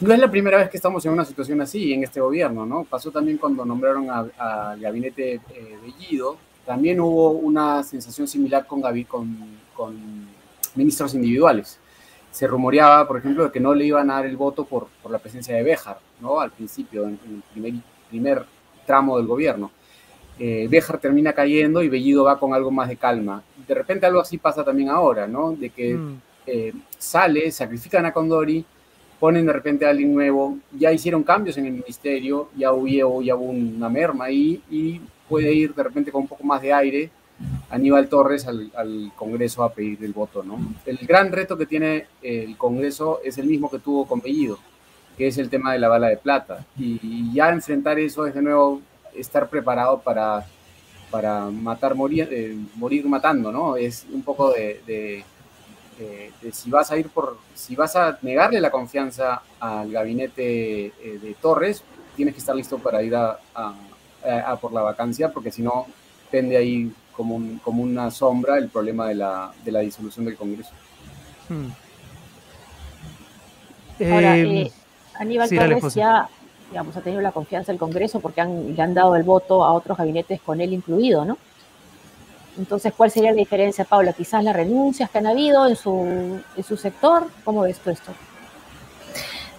[0.00, 2.84] No es la primera vez que estamos en una situación así en este gobierno, ¿no?
[2.84, 4.28] Pasó también cuando nombraron a-
[4.72, 6.36] al gabinete eh, Bellido.
[6.64, 9.36] También hubo una sensación similar con, gabi- con,
[9.74, 9.94] con
[10.74, 11.78] ministros individuales.
[12.30, 15.10] Se rumoreaba, por ejemplo, de que no le iban a dar el voto por, por
[15.10, 16.40] la presencia de Béjar, ¿no?
[16.40, 17.74] Al principio, en, en el primer,
[18.08, 18.44] primer
[18.86, 19.70] tramo del gobierno.
[20.38, 23.42] Eh, Béjar termina cayendo y Bellido va con algo más de calma.
[23.66, 25.52] De repente algo así pasa también ahora, ¿no?
[25.52, 28.64] De que Mm, eh, sale, sacrifican a Condori,
[29.20, 33.34] ponen de repente a alguien nuevo, ya hicieron cambios en el ministerio, ya hubo, ya
[33.34, 37.10] hubo una merma ahí y puede ir de repente con un poco más de aire
[37.70, 40.58] Aníbal Torres al, al Congreso a pedir el voto, ¿no?
[40.86, 44.58] El gran reto que tiene el Congreso es el mismo que tuvo con Bellido,
[45.16, 46.64] que es el tema de la bala de plata.
[46.78, 48.80] Y ya enfrentar eso es de nuevo
[49.20, 50.46] estar preparado para,
[51.10, 53.76] para matar, morir, eh, morir matando, ¿no?
[53.76, 55.24] Es un poco de, de,
[56.40, 61.18] de si vas a ir por, si vas a negarle la confianza al gabinete eh,
[61.20, 61.82] de Torres,
[62.14, 63.74] tienes que estar listo para ir a, a-
[64.24, 65.86] a- a por la vacancia, porque si no,
[66.30, 70.36] pende ahí como, un- como una sombra el problema de la, de la disolución del
[70.36, 70.74] Congreso.
[71.50, 71.72] mm.
[74.08, 74.72] Ahora, Eh, eh,
[75.18, 76.28] Aníbal sí, Torres ya
[76.70, 79.72] digamos, ha tenido la confianza del Congreso porque han, le han dado el voto a
[79.72, 81.38] otros gabinetes con él incluido, ¿no?
[82.58, 84.12] Entonces, ¿cuál sería la diferencia, Paula?
[84.12, 87.28] Quizás las renuncias que han habido en su, en su sector.
[87.44, 88.12] ¿Cómo ves tú esto?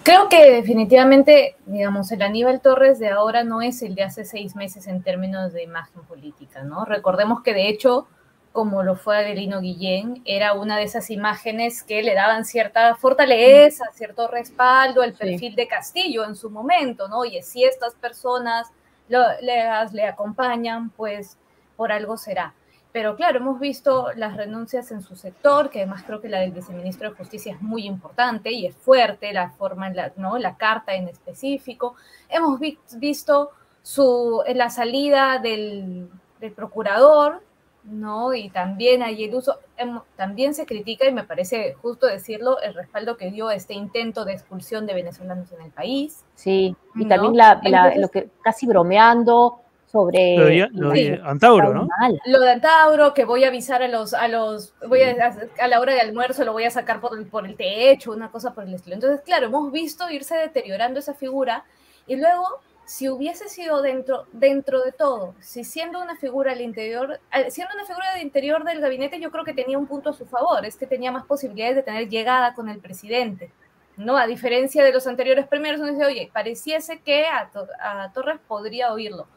[0.02, 4.54] Creo que definitivamente, digamos, el Aníbal Torres de ahora no es el de hace seis
[4.54, 6.84] meses en términos de imagen política, ¿no?
[6.84, 8.06] Recordemos que de hecho,
[8.52, 13.84] como lo fue Adelino Guillén, era una de esas imágenes que le daban cierta fortaleza,
[13.94, 15.18] cierto respaldo al Sí.
[15.18, 17.24] perfil de Castillo en su momento, ¿no?
[17.24, 18.68] Y si estas personas
[19.08, 21.36] lo- le, le acompañan, pues
[21.76, 22.54] por algo será.
[22.92, 26.50] Pero claro, hemos visto las renuncias en su sector, que además creo que la del
[26.50, 30.38] viceministro de Justicia es muy importante y es fuerte, la forma, en la, ¿no?
[30.38, 31.94] la carta en específico.
[32.28, 36.08] Hemos vi- visto su, la salida del,
[36.40, 37.42] del procurador,
[37.84, 38.34] ¿no?
[38.34, 42.74] Y también hay el uso, hemo- también se critica, y me parece justo decirlo, el
[42.74, 46.24] respaldo que dio a este intento de expulsión de venezolanos en el país.
[46.34, 50.90] Sí, y No, también la, la- entonces- lo que casi bromeando sobre Lo de, lo
[50.90, 51.88] de Sí, Antauro, ¿no?
[51.98, 52.20] mal.
[52.26, 55.80] Lo de Antauro, que voy a avisar a los, a los, voy a, a la
[55.80, 58.62] hora de almuerzo lo voy a sacar por el, por el techo, una cosa por
[58.64, 58.94] el estilo.
[58.94, 61.64] Entonces, claro, hemos visto irse deteriorando esa figura
[62.06, 62.44] y luego
[62.90, 67.86] si hubiese sido dentro, dentro de todo, si siendo una figura al interior, siendo una
[67.86, 70.74] figura del interior del gabinete, yo creo que tenía un punto a su favor, es
[70.74, 73.52] que tenía más posibilidades de tener llegada con el presidente,
[73.96, 74.16] ¿no?
[74.16, 77.48] A diferencia de los anteriores primeros, donde dice, oye, pareciese que a,
[77.78, 79.28] a Torres podría oírlo,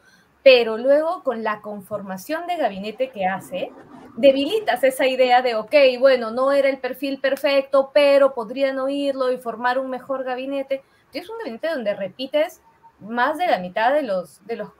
[0.42, 3.70] pero luego con la conformación de gabinete que hace,
[4.16, 9.38] debilitas esa idea de, ok, bueno, no era el perfil perfecto, pero podrían oírlo y
[9.38, 10.82] formar un mejor gabinete.
[11.12, 12.60] Es un gabinete donde repites
[13.04, 14.70] más de la mitad de los, de los,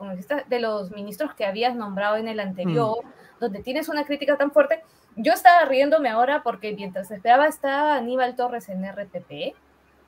[0.49, 3.41] de los ministros que habías nombrado en el anterior, mm.
[3.41, 4.83] donde tienes una crítica tan fuerte.
[5.17, 9.55] Yo estaba riéndome ahora porque mientras esperaba estaba Aníbal Torres en RPP,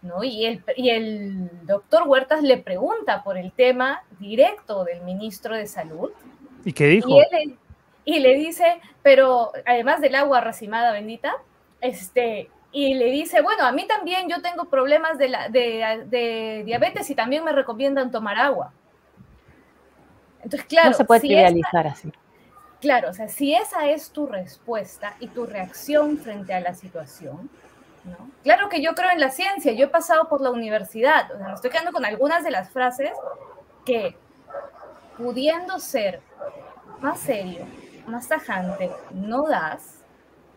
[0.03, 0.25] ¿no?
[0.25, 5.67] Y el, y el doctor Huertas le pregunta por el tema directo del ministro de
[5.67, 6.11] Salud.
[6.65, 7.09] ¿Y qué dijo?
[7.11, 7.57] Y,
[8.05, 11.35] y le dice, pero además del agua racimada bendita,
[11.81, 17.09] este, y le dice, bueno, a mí también yo tengo problemas de, la, de, diabetes
[17.09, 18.71] y también me recomiendan tomar agua.
[20.43, 20.91] Entonces, claro.
[20.91, 22.13] No se puede idealizar así.
[22.83, 27.49] Claro, o sea, si esa es tu respuesta y tu reacción frente a la situación,
[28.05, 28.31] ¿no?
[28.43, 31.49] Claro que yo creo en la ciencia, yo he pasado por la universidad, o sea,
[31.49, 33.13] me estoy quedando con algunas de las frases
[33.87, 34.15] que,
[35.17, 36.21] pudiendo ser
[37.01, 37.65] más serio,
[38.07, 39.96] más tajante, no das,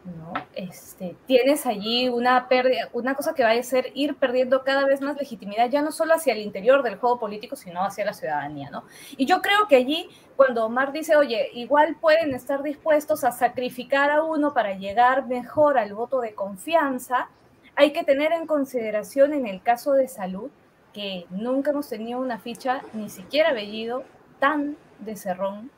[0.05, 0.33] ¿no?
[0.55, 5.01] Este, tienes allí una pérdida, una cosa que va a ser ir perdiendo cada vez
[5.01, 8.69] más legitimidad, ya no solo hacia el interior del juego político, sino hacia la ciudadanía,
[8.69, 8.83] ¿no?
[9.17, 14.11] Y yo creo que allí, cuando Omar dice, oye, igual pueden estar dispuestos a sacrificar
[14.11, 17.29] a uno para llegar mejor al voto de confianza,
[17.75, 20.49] hay que tener en consideración en el caso de salud
[20.93, 24.03] que nunca hemos tenido una ficha, ni siquiera Bellido,
[24.39, 25.71] tan de cerrón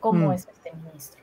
[0.00, 0.32] como mm.
[0.32, 1.19] es este ministro.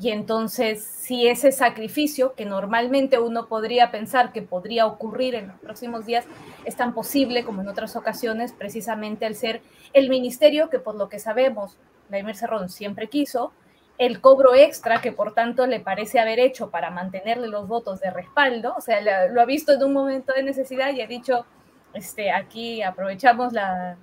[0.00, 5.58] Y entonces, si ese sacrificio, que normalmente uno podría pensar que podría ocurrir en los
[5.58, 6.26] próximos días,
[6.64, 11.08] es tan posible como en otras ocasiones, precisamente al ser el ministerio que por lo
[11.08, 11.76] que sabemos,
[12.08, 13.52] Vladimir Cerrón siempre quiso,
[13.98, 18.10] el cobro extra que por tanto le parece haber hecho para mantenerle los votos de
[18.10, 21.44] respaldo, o sea, lo ha visto en un momento de necesidad y ha dicho,
[21.92, 23.98] este, aquí aprovechamos la,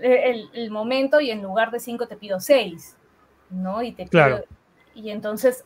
[0.00, 2.96] el, momento y en lugar de cinco te pido seis,
[3.50, 3.82] ¿no?
[3.82, 4.44] Y te pido,
[5.02, 5.64] y entonces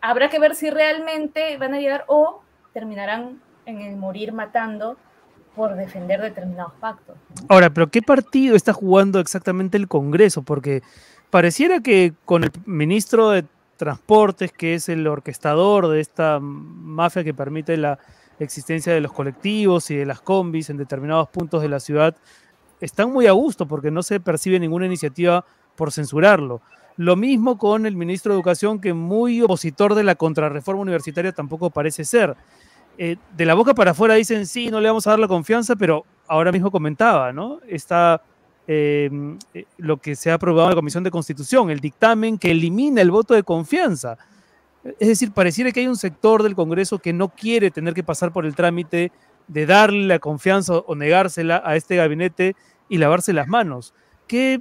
[0.00, 4.96] habrá que ver si realmente van a llegar o terminarán en el morir matando
[5.54, 7.16] por defender determinados pactos.
[7.48, 10.42] Ahora, pero ¿qué partido está jugando exactamente el Congreso?
[10.42, 10.82] Porque
[11.30, 13.44] pareciera que con el ministro de
[13.76, 17.98] Transportes, que es el orquestador de esta mafia que permite la
[18.38, 22.16] existencia de los colectivos y de las combis en determinados puntos de la ciudad,
[22.80, 26.60] están muy a gusto porque no se percibe ninguna iniciativa por censurarlo.
[26.96, 31.70] Lo mismo con el ministro de Educación, que muy opositor de la contrarreforma universitaria tampoco
[31.70, 32.36] parece ser.
[32.98, 35.76] Eh, de la boca para afuera dicen, sí, no le vamos a dar la confianza,
[35.76, 37.60] pero ahora mismo comentaba, ¿no?
[37.68, 38.22] Está
[38.66, 39.10] eh,
[39.52, 43.02] eh, lo que se ha aprobado en la Comisión de Constitución, el dictamen que elimina
[43.02, 44.16] el voto de confianza.
[44.98, 48.32] Es decir, pareciera que hay un sector del Congreso que no quiere tener que pasar
[48.32, 49.12] por el trámite
[49.48, 52.56] de darle la confianza o negársela a este gabinete
[52.88, 53.94] y lavarse las manos.
[54.26, 54.60] ¿Qué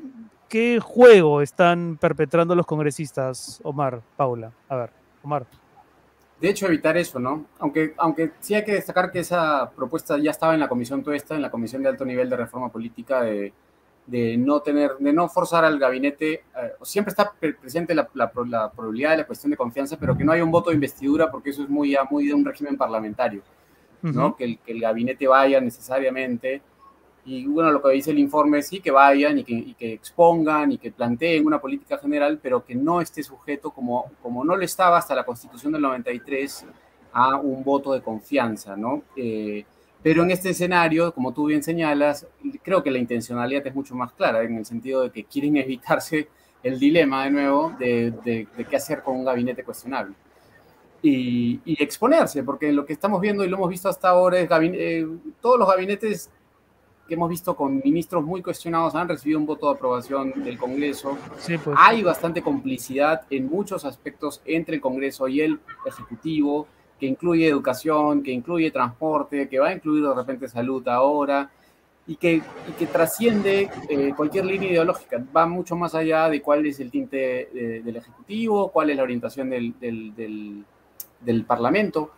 [0.50, 4.52] ¿Qué juego están perpetrando los congresistas, Omar, Paula?
[4.70, 4.90] A ver,
[5.24, 5.46] Omar.
[6.40, 7.46] De hecho, evitar eso, ¿no?
[7.60, 11.36] Aunque, aunque sí hay que destacar que esa propuesta ya estaba en la comisión tuesta,
[11.36, 13.54] en la comisión de alto nivel de reforma política, de,
[14.06, 19.12] de no tener, de no forzar al gabinete, eh, siempre está presente la, la, probabilidad
[19.12, 21.64] de la cuestión de confianza, pero que no haya un voto de investidura, porque eso
[21.64, 23.42] es muy, muy de un régimen parlamentario,
[24.02, 24.36] ¿no?
[24.36, 26.62] que, el, que el gabinete vaya necesariamente
[27.26, 30.78] y bueno, lo que dice el informe sí, que vayan y que, que, expongan y
[30.78, 35.00] que planteen una política general, pero que no esté sujeto, como, como no lo estaba
[35.00, 36.66] hasta la Constitución del 93,
[37.14, 39.04] a un voto de confianza, ¿no?
[39.16, 39.66] Eh,
[40.04, 42.28] pero en este escenario, como tú bien señalas,
[42.62, 46.28] creo que la intencionalidad es mucho más clara, en el sentido de que quieren evitarse
[46.62, 50.14] el dilema de nuevo de, de, qué hacer con un gabinete cuestionable.
[51.02, 54.50] Y, y, exponerse, porque lo que estamos viendo y lo hemos visto hasta ahora es
[54.52, 55.08] eh,
[55.42, 56.30] todos los gabinetes
[57.08, 61.18] que hemos visto con ministros muy cuestionados han recibido un voto de aprobación del Congreso.
[61.46, 61.62] Pues.
[61.78, 66.68] Hay bastante complicidad en muchos aspectos entre el Congreso y el Ejecutivo,
[67.00, 71.52] que incluye educación, que incluye transporte, que va a incluir de repente salud ahora,
[72.08, 72.42] y que,
[72.78, 75.24] que trasciende eh, cualquier línea ideológica.
[75.36, 77.50] Va mucho más allá de cuál es el tinte
[77.84, 82.12] del Ejecutivo, cuál es la orientación del, del, Parlamento,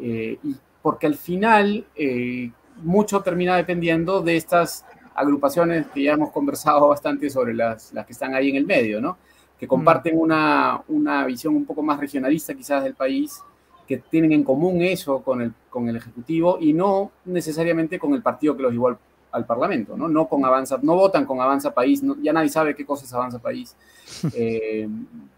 [0.00, 1.86] eh, y porque al final...
[1.94, 2.50] Eh,
[2.82, 4.84] mucho termina dependiendo de estas
[5.14, 9.00] agrupaciones que ya hemos conversado bastante sobre las, las que están ahí en el medio,
[9.00, 9.16] ¿no?
[9.58, 13.40] Que comparten una, una visión un poco más regionalista quizás del país,
[13.86, 18.22] que tienen en común eso con el, con el Ejecutivo y no necesariamente con el
[18.22, 18.98] partido que los igual
[19.34, 20.08] al Parlamento, ¿no?
[20.08, 23.40] No con Avanza, no votan con Avanza País, ya nadie sabe qué cosa es Avanza
[23.40, 23.76] País,
[24.34, 24.88] eh,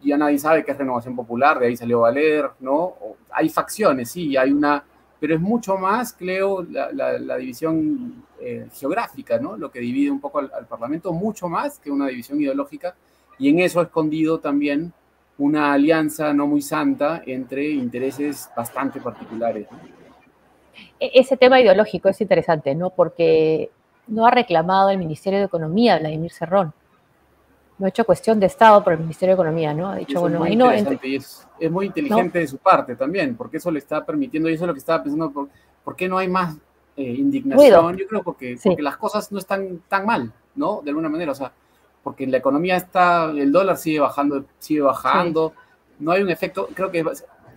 [0.03, 2.95] ya nadie sabe qué es Renovación Popular, de ahí salió Valer, ¿no?
[3.31, 4.85] hay facciones, sí, hay una,
[5.21, 9.57] pero es mucho más, creo, la, división eh, geográfica, ¿no?
[9.57, 12.95] Lo que divide un poco al, al Parlamento, mucho más que una división ideológica,
[13.39, 14.93] y en eso ha escondido también
[15.39, 19.67] una alianza no muy santa entre intereses bastante particulares.
[21.01, 22.91] E-, ese tema ideológico es interesante, ¿no?
[22.91, 23.71] Porque
[24.07, 26.73] no ha reclamado el Ministerio de Economía, Vladimir Cerrón.
[27.79, 29.89] No ha hecho cuestión de Estado por el Ministerio de Economía, ¿no?
[29.91, 30.71] Ha dicho, bueno, ahí no.
[30.71, 34.69] es, muy inteligente de su parte también, porque eso le está permitiendo, y eso es
[34.69, 35.49] lo que estaba pensando,
[35.85, 36.57] ¿por, qué no hay más
[36.97, 37.97] eh, indignación?
[37.97, 40.81] Yo creo porque, porque las cosas no están tan mal, ¿no?
[40.83, 41.53] De alguna manera, o sea,
[42.03, 45.53] porque la economía está, el dólar sigue bajando, sigue bajando,
[45.99, 47.05] no hay un efecto, creo que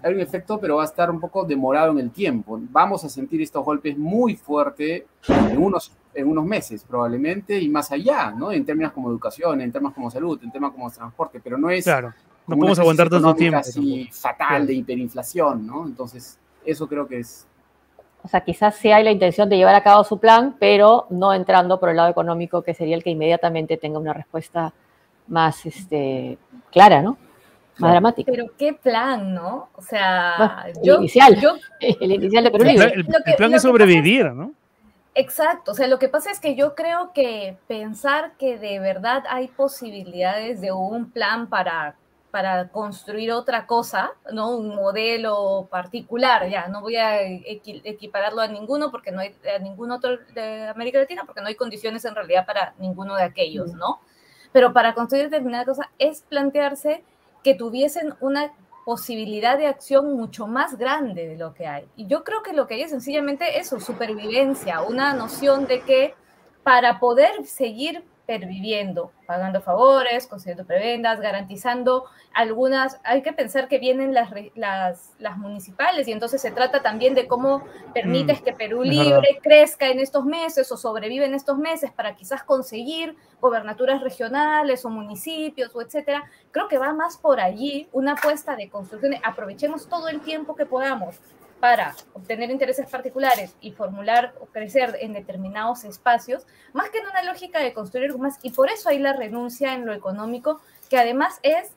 [0.01, 2.59] hay un efecto, pero va a estar un poco demorado en el tiempo.
[2.71, 7.91] Vamos a sentir estos golpes muy fuerte en unos, en unos meses probablemente y más
[7.91, 8.51] allá, ¿no?
[8.51, 11.83] En términos como educación, en temas como salud, en temas como transporte, pero no es...
[11.83, 12.13] Claro,
[12.47, 13.59] no podemos aguantar tanto tiempo.
[13.59, 15.85] Así fatal de hiperinflación, ¿no?
[15.85, 17.47] Entonces, eso creo que es
[18.21, 21.33] o sea, quizás sí hay la intención de llevar a cabo su plan, pero no
[21.33, 24.73] entrando por el lado económico, que sería el que inmediatamente tenga una respuesta
[25.27, 26.37] más este,
[26.71, 27.17] clara, ¿no?
[27.77, 28.29] Más dramática.
[28.29, 29.69] Pero qué plan, ¿no?
[29.73, 31.39] O sea, el inicial,
[31.79, 33.05] el inicial de Perú El,
[33.37, 34.51] plan es sobrevivir, ¿no?
[35.15, 39.23] Exacto, o sea, lo que pasa es que yo creo que pensar que de verdad
[39.29, 41.95] hay posibilidades de un plan para
[42.31, 44.55] para construir otra cosa, ¿no?
[44.55, 49.91] Un modelo particular, ya, no voy a equipararlo a ninguno porque no hay a ningún
[49.91, 53.99] otro de América Latina porque no hay condiciones en realidad para ninguno de aquellos, ¿no?
[54.51, 57.03] Pero para construir determinada cosa es plantearse
[57.43, 58.53] que tuviesen una
[58.89, 61.85] posibilidad de acción mucho más grande de lo que hay.
[61.95, 66.15] Y yo creo que lo que hay es sencillamente eso, supervivencia, una noción de que
[66.63, 74.13] para poder seguir perviviendo, pagando favores, consiguiendo prebendas, garantizando algunas, hay que pensar que vienen
[74.13, 78.83] las, las, las municipales y entonces se trata también de cómo permites mm, que Perú
[78.83, 84.85] Libre crezca en estos meses o sobrevive en estos meses para quizás conseguir gobernaturas regionales
[84.85, 86.23] o municipios o etcétera.
[86.51, 90.67] Creo que va más por allí una apuesta de construcción, aprovechemos todo el tiempo que
[90.67, 91.19] podamos
[91.59, 97.23] para obtener intereses particulares y formular o crecer en determinados espacios, más que en una
[97.23, 98.39] lógica de construir más.
[98.43, 101.71] Y por eso hay la renuncia en lo económico, que además es,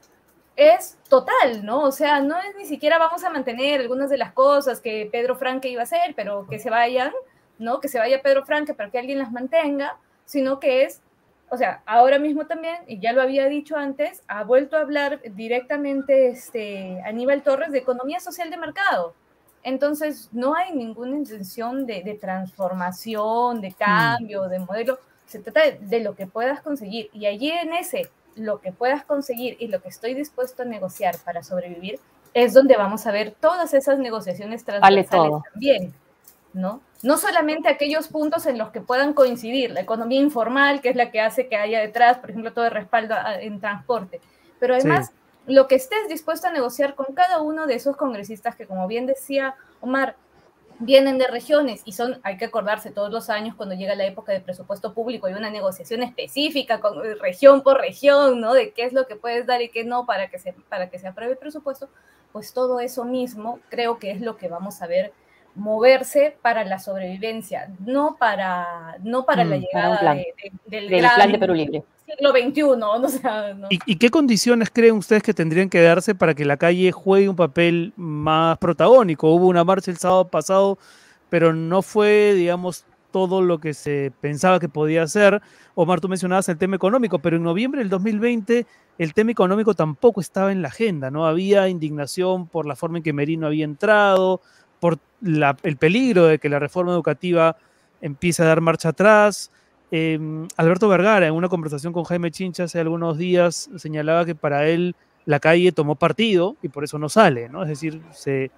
[0.57, 1.83] es total, ¿no?
[1.83, 5.37] O sea, no es ni siquiera vamos a mantener algunas de las cosas que Pedro
[5.37, 7.13] Franque iba a hacer, pero que se vayan,
[7.59, 7.81] ¿no?
[7.81, 11.03] Que se vaya Pedro Franque para que alguien las mantenga, sino que es
[11.53, 15.21] o sea, ahora mismo también, y ya lo había dicho antes, ha vuelto a hablar
[15.35, 19.15] directamente este, Aníbal Torres de economía social de mercado.
[19.63, 24.99] Entonces, no hay ninguna intención de, transformación, de cambio, de modelo.
[25.27, 27.09] Se trata de, lo que puedas conseguir.
[27.13, 31.17] Y allí en ese, lo que puedas conseguir y lo que estoy dispuesto a negociar
[31.25, 32.01] para sobrevivir,
[32.35, 35.09] es donde vamos a ver todas esas negociaciones transversales
[35.53, 35.95] también.
[36.55, 36.81] ¿no?
[37.03, 41.11] No solamente aquellos puntos en los que puedan coincidir, la economía informal, que es la
[41.11, 44.21] que hace que haya detrás, por ejemplo, todo el respaldo en transporte,
[44.59, 45.13] pero además
[45.47, 49.07] lo que estés dispuesto a negociar con cada uno de esos congresistas que, como bien
[49.07, 50.17] decía Omar,
[50.79, 54.33] vienen de regiones y son, hay que acordarse todos los años cuando llega la época
[54.33, 58.53] de presupuesto público, hay una negociación específica con región por región, ¿no?
[58.53, 60.99] De qué es lo que puedes dar y qué no para que se, para que
[60.99, 61.89] se apruebe el presupuesto,
[62.33, 65.13] pues todo eso mismo creo que es lo que vamos a ver
[65.55, 70.15] moverse para la sobrevivencia, no para, no para la mm, llegada
[70.67, 71.85] del, plan de Perú Libre
[72.23, 72.79] siglo XXI.
[72.79, 73.09] ¿no?
[73.09, 77.29] sea, ¿Y, qué condiciones creen ustedes que tendrían que darse para que la calle juegue
[77.29, 79.31] un papel más protagónico?
[79.33, 80.79] Hubo una marcha el sábado pasado,
[81.29, 85.41] pero no fue, digamos, todo lo que se pensaba que podía ser.
[85.75, 88.67] Omar, tú mencionabas el tema económico, pero en noviembre del 2020
[88.99, 91.27] el tema económico tampoco estaba en la agenda, ¿no?
[91.27, 94.41] Había indignación por la forma en que Merino había entrado,
[94.81, 97.57] por el peligro de que la reforma educativa
[98.01, 99.51] empiece a dar marcha atrás.
[99.95, 104.67] Em, Alberto Vergara, en una conversación con Jaime Chincha hace algunos días, señalaba que para
[104.67, 104.97] él
[105.27, 107.63] la calle tomó partido y por eso no sale, ¿no?
[107.63, 108.51] Es decir, se,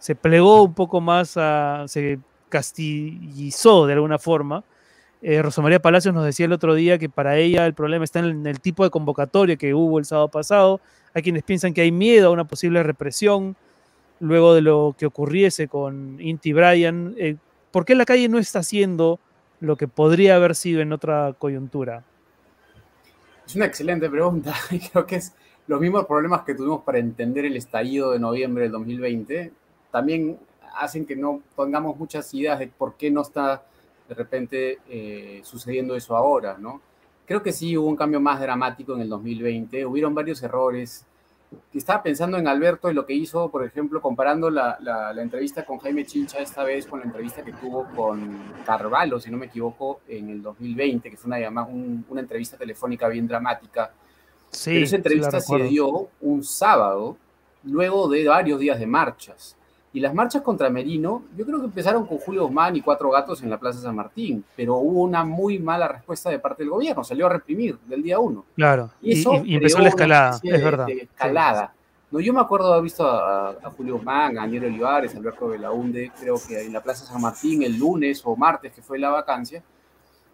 [0.00, 1.38] se plegó un poco más,
[1.86, 4.64] se castillizó de alguna forma.
[5.22, 5.40] Eh,
[5.80, 8.82] Palacios nos decía el otro día que para ella el problema está en el, tipo
[8.82, 10.80] de convocatoria que hubo el sábado pasado.
[11.14, 13.54] Hay quienes piensan que hay miedo a una posible represión
[14.18, 17.14] luego de lo que ocurriese con Inti Bryan.
[17.16, 17.36] Eh,
[17.70, 19.20] ¿Por qué la calle no está haciendo
[19.60, 22.04] lo que podría haber sido en otra coyuntura?
[23.46, 25.34] Es una excelente pregunta y creo que es
[25.66, 29.52] los mismos problemas que tuvimos para entender el estallido de noviembre del 2020
[29.90, 30.38] también
[30.76, 33.62] hacen que no pongamos muchas ideas de por qué no está
[34.08, 36.80] de repente eh, sucediendo eso ahora, ¿no?
[37.26, 41.06] Creo que sí hubo un cambio más dramático en el 2020, hubieron varios errores.
[41.74, 45.78] Estaba pensando en Alberto y lo que hizo, por ejemplo, comparando la, la, entrevista con
[45.78, 50.00] Jaime Chincha esta vez con la entrevista que tuvo con Carvalho, si no me equivoco,
[50.06, 53.92] en el 2020, que fue una, llamada, una entrevista telefónica bien dramática.
[54.50, 57.16] Sí, Pero esa entrevista se dio un sábado,
[57.64, 59.56] luego de varios días de marchas.
[59.92, 63.42] Y las marchas contra Merino, yo creo que empezaron con Julio Guzmán y cuatro gatos
[63.42, 67.02] en la Plaza San Martín, pero hubo una muy mala respuesta de parte del gobierno,
[67.02, 68.44] salió a reprimir del día uno.
[68.54, 70.88] Claro, y, eso y, empezó la escalada, es verdad.
[70.88, 71.74] escalada.
[72.12, 75.48] No, yo me acuerdo de haber visto a, Julio Guzmán, a Daniel Olivares, a Alberto
[75.48, 79.10] Belaunde, creo que en la Plaza San Martín el lunes o martes, que fue la
[79.10, 79.62] vacancia,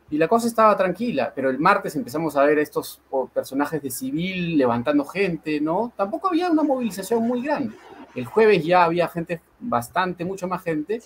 [0.08, 3.00] y la cosa estaba tranquila, pero el martes empezamos a ver estos
[3.34, 5.92] personajes de civil levantando gente, ¿no?
[5.96, 7.74] Tampoco había una movilización muy grande.
[8.16, 11.00] El jueves ya había gente, bastante, mucho más gente,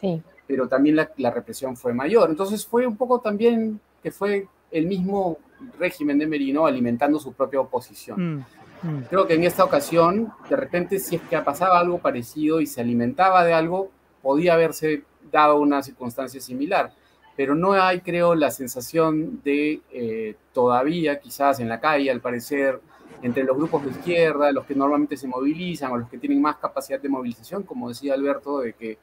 [0.46, 2.30] pero también la, represión fue mayor.
[2.30, 5.38] Entonces fue un poco también que fue el mismo
[5.78, 8.44] régimen de Merino alimentando su propia oposición.
[8.82, 9.02] Mm, mm.
[9.10, 12.80] Creo que en esta ocasión, de repente, si es que pasaba algo parecido y se
[12.80, 13.90] alimentaba de algo,
[14.22, 15.02] podía haberse
[15.32, 16.92] dado una circunstancia similar.
[17.36, 22.80] Pero no hay, creo, la sensación de eh, todavía, quizás en la calle, al parecer,
[23.22, 26.56] entre los grupos de izquierda, los que normalmente se movilizan o los que tienen más
[26.56, 28.98] capacidad de movilización, como decía Alberto, de que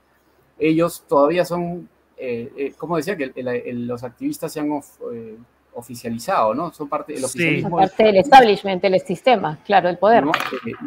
[0.57, 1.87] ellos todavía son,
[2.17, 3.31] eh, eh, como decía, que
[3.73, 4.71] los activistas se han
[5.13, 5.37] eh,
[5.73, 6.73] oficializado, ¿no?
[6.73, 7.77] Son parte del oficialismo.
[7.77, 10.25] Parte del establishment, del sistema, claro, el poder.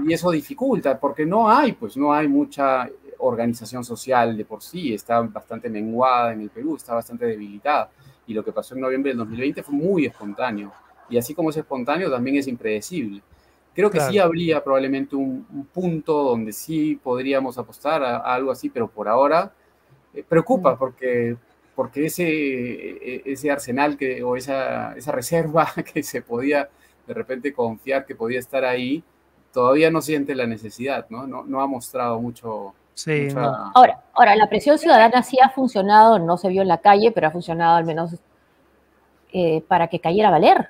[0.06, 4.94] y eso dificulta, porque no hay, pues no hay mucha organización social de por sí,
[4.94, 7.90] está bastante menguada en el Perú, está bastante debilitada.
[8.26, 10.72] Y lo que pasó en noviembre del 2020 fue muy espontáneo
[11.10, 13.22] y así como es espontáneo, también es impredecible.
[13.74, 18.88] Creo que sí habría probablemente un, punto donde sí podríamos apostar a, algo así, pero
[18.88, 19.52] por ahora
[20.12, 20.78] eh, preocupa mm.
[20.78, 21.36] porque,
[21.74, 26.68] porque ese, e, ese arsenal que, o esa, esa reserva que se podía
[27.06, 29.02] de repente confiar que podía estar ahí,
[29.52, 31.26] todavía no siente la necesidad, ¿no?
[31.26, 36.36] No, no ha mostrado mucho, Sí, ahora, ahora, la presión ciudadana sí ha funcionado, no
[36.36, 38.14] se vio en la calle, pero ha funcionado al menos
[39.32, 40.68] eh, para que cayera a valer.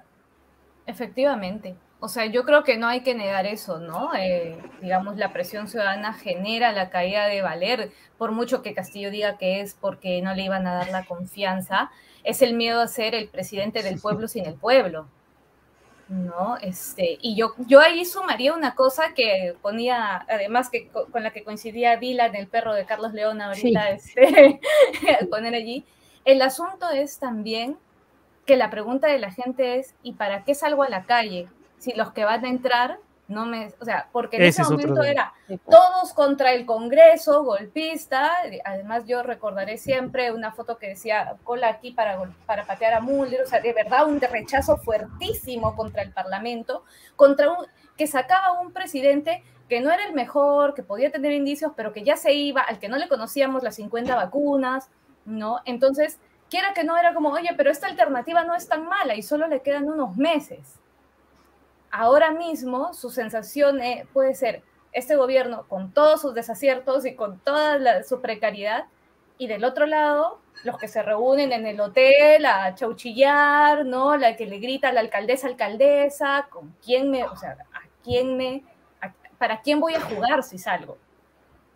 [0.90, 1.76] Efectivamente.
[2.00, 4.14] O sea, yo creo que no hay que negar eso, ¿no?
[4.14, 9.36] Eh, digamos, la presión ciudadana genera la caída de Valer, por mucho que Castillo diga
[9.36, 11.90] que es porque no le iban a dar la confianza,
[12.24, 15.08] es el miedo a ser el presidente del pueblo sin el pueblo,
[16.08, 16.56] ¿no?
[16.56, 21.44] Este, y yo, yo ahí sumaría una cosa que ponía, además que con, la que
[21.44, 24.58] coincidía en el perro de Carlos León, ahorita, este,
[25.30, 25.84] poner allí,
[26.24, 27.76] el asunto es también
[28.50, 31.46] que la pregunta de la gente es, ¿y para qué salgo a la calle?
[31.78, 32.98] Si los que van a entrar
[33.28, 35.60] no me, o sea, porque en ese, momento era pues.
[35.70, 38.28] todos contra el Congreso, golpista,
[38.64, 43.42] además yo recordaré siempre una foto que decía cola aquí para, para patear a Mulder,
[43.42, 46.82] o sea, de verdad un rechazo fuertísimo contra el Parlamento,
[47.14, 51.70] contra un, que sacaba un presidente que no era el mejor, que podía tener indicios,
[51.76, 54.88] pero que ya se iba, al que no le conocíamos las 50 vacunas,
[55.24, 55.60] ¿no?
[55.66, 56.18] Entonces,
[56.50, 59.46] quiera que no era como, oye, pero esta alternativa no es tan mala y solo
[59.46, 60.78] le quedan unos meses.
[61.90, 67.38] Ahora mismo su sensación eh, puede ser este gobierno con todos sus desaciertos y con
[67.38, 68.86] toda su precariedad
[69.38, 74.16] y del otro lado los que se reúnen en el hotel a chauchillar, ¿no?
[74.16, 78.36] La que le grita a la alcaldesa, alcaldesa, con quién me, o sea, a quién
[78.36, 78.62] me,
[79.38, 80.98] para quién voy a jugar si salgo.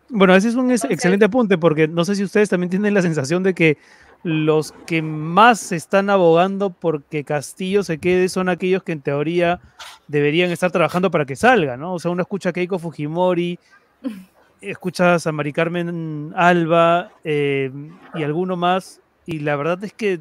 [0.09, 3.41] Bueno, ese es un excelente apunte porque no sé si ustedes también tienen la sensación
[3.41, 3.79] de que
[4.25, 9.61] los que más están abogando porque Castillo se quede son aquellos que en teoría
[10.07, 11.93] deberían estar trabajando para que salga, ¿no?
[11.93, 13.59] O sea, uno escucha a Keiko Fujimori,
[14.61, 17.71] escucha a Mari Carmen Alba eh,
[18.15, 20.19] y alguno más, y la verdad es que,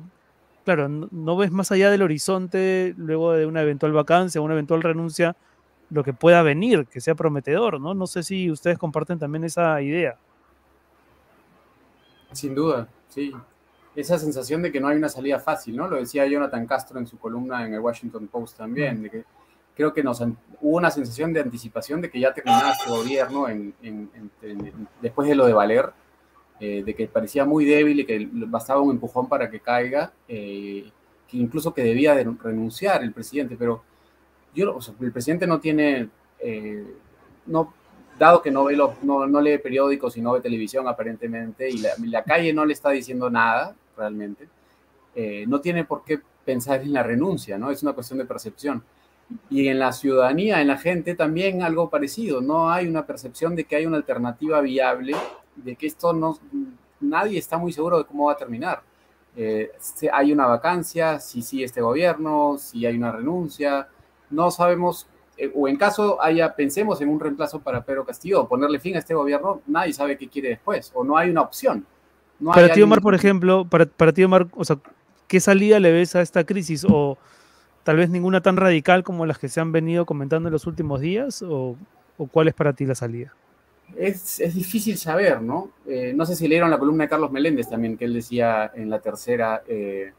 [0.66, 5.34] claro, no, ves más allá del horizonte luego de una eventual vacancia, una eventual renuncia,
[5.88, 7.94] lo que pueda venir, que sea prometedor, ¿no?
[7.94, 10.18] No sé si ustedes comparten también esa idea.
[12.32, 13.32] Sin duda, sí
[13.94, 15.88] esa sensación de que no hay una salida fácil, ¿no?
[15.88, 19.24] Lo decía Jonathan Castro en su columna en el Washington Post también, de que
[19.76, 23.46] creo que nos hubo una sensación de anticipación de que ya terminaba este gobierno
[25.00, 25.92] después de lo de Valer,
[26.60, 30.90] eh, de que parecía muy débil y que bastaba un empujón para que caiga, eh,
[31.28, 33.82] que incluso que debía de renunciar el presidente, pero
[34.54, 36.84] yo, el presidente no tiene, eh,
[37.46, 37.74] no,
[38.18, 42.22] dado que no, ve no, no, lee periódicos y no ve televisión aparentemente, y la,
[42.22, 44.48] calle no le está diciendo nada, realmente,
[45.14, 47.70] eh, no tiene por qué pensar en la renuncia, ¿no?
[47.70, 48.82] Es una cuestión de percepción.
[49.48, 52.40] Y en la ciudadanía, en la gente, también algo parecido.
[52.40, 55.16] No hay una percepción de que hay una alternativa viable,
[55.56, 56.38] de que esto no,
[57.00, 58.82] nadie está muy seguro de cómo va a terminar.
[59.36, 63.88] Eh, si hay una vacancia, si sí este gobierno, si hay una renuncia,
[64.30, 68.78] no sabemos, eh, o en caso haya, pensemos en un reemplazo para Pedro Castillo, ponerle
[68.78, 71.84] fin a este gobierno, nadie sabe qué quiere después, o no hay una opción.
[72.40, 74.78] No para ti, Omar, por ejemplo, para, para ti, Omar, o sea,
[75.28, 76.84] ¿qué salida le ves a esta crisis?
[76.88, 77.18] ¿O
[77.84, 81.00] tal vez ninguna tan radical como las que se han venido comentando en los últimos
[81.00, 81.42] días?
[81.42, 81.76] ¿O,
[82.16, 83.36] o cuál es para ti la salida?
[83.96, 85.70] es, es difícil saber, ¿no?
[85.86, 88.90] Eh, no sé si leyeron la columna de Carlos Meléndez también, que él decía en
[88.90, 90.12] la tercera eh,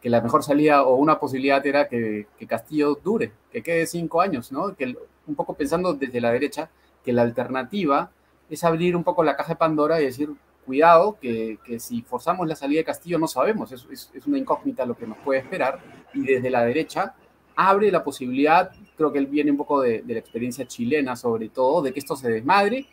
[0.00, 4.20] que la mejor salida o una posibilidad era que, que Castillo dure, que quede cinco
[4.20, 4.74] años, ¿no?
[4.76, 6.70] Que el- un poco pensando desde la derecha,
[7.04, 8.10] que la alternativa
[8.50, 10.30] es abrir un poco la caja de Pandora y decir,
[10.66, 14.38] cuidado, que, que si forzamos la salida de Castillo no sabemos, es, es- es una
[14.38, 15.80] incógnita lo que nos puede esperar,
[16.14, 17.14] y desde la derecha
[17.56, 21.48] abre la posibilidad, creo que él viene un poco de, de la experiencia chilena sobre
[21.48, 22.86] todo, de que esto se desmadre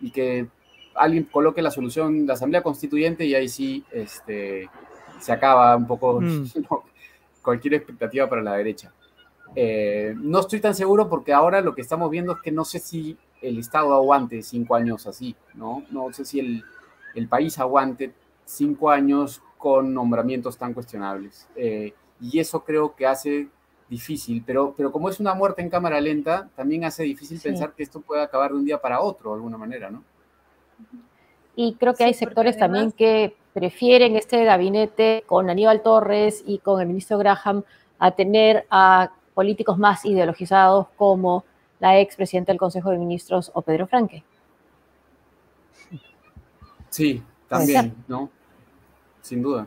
[0.00, 0.46] y que
[0.94, 4.68] alguien coloque la solución, la Asamblea Constituyente y ahí sí este,
[5.20, 6.44] se acaba un poco Mm.
[6.70, 6.84] ¿no?
[7.42, 8.92] cualquier expectativa para la derecha.
[9.54, 12.78] Eh, no estoy tan seguro porque ahora lo que estamos viendo es que no sé
[12.80, 15.84] si el Estado aguante cinco años así, ¿no?
[15.90, 16.64] No sé si el,
[17.14, 18.12] el país aguante
[18.44, 21.48] cinco años con nombramientos tan cuestionables.
[21.56, 23.48] Eh, y eso creo que hace
[23.88, 27.48] difícil, pero, pero como es una muerte en cámara lenta, también hace difícil Sí.
[27.48, 30.02] pensar que esto puede acabar de un día para otro, de alguna manera, ¿no?
[31.56, 36.58] Y creo que Sí, hay sectores también que prefieren este gabinete con Aníbal Torres y
[36.58, 37.64] con el ministro Graham
[37.98, 41.44] a tener a políticos más ideologizados como
[41.80, 44.22] la ex presidenta del Consejo de Ministros o Pedro Franque.
[46.90, 48.30] Sí, también, ¿no?
[49.22, 49.66] Sin duda.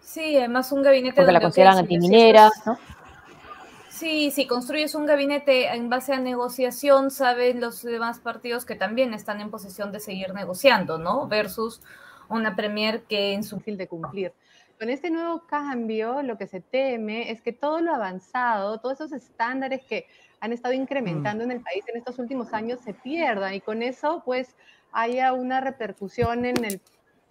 [0.00, 2.78] Sí, además un gabinete Porque la consideran si antiminera, ¿no?
[3.88, 9.14] Sí, si construyes un gabinete en base a negociación, saben los demás partidos que también
[9.14, 11.28] están en posición de seguir negociando, ¿no?
[11.28, 11.80] Versus
[12.28, 14.32] una premier que en su difícil de cumplir.
[14.78, 19.12] Con este nuevo cambio, lo que se teme es que todo lo avanzado, todos esos
[19.12, 20.06] estándares que
[20.40, 24.22] han estado incrementando en el país en estos últimos años se pierdan y con eso
[24.24, 24.56] pues
[24.94, 26.80] haya una repercusión en el,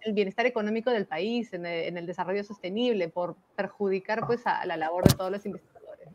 [0.02, 4.64] el bienestar económico del país, en el, en el desarrollo sostenible, por perjudicar pues a
[4.66, 6.08] la labor de todos los investigadores.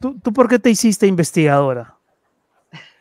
[0.00, 1.94] ¿Tú, tú por qué te hiciste investigadora?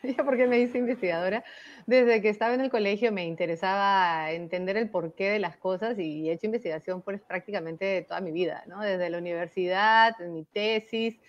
[0.03, 1.43] ¿Yo por qué me hice investigadora?
[1.85, 6.29] Desde que estaba en el colegio me interesaba entender el porqué de las cosas y
[6.29, 8.81] he hecho investigación pues prácticamente toda mi vida, ¿no?
[8.81, 11.19] Desde la universidad, en mi tesis,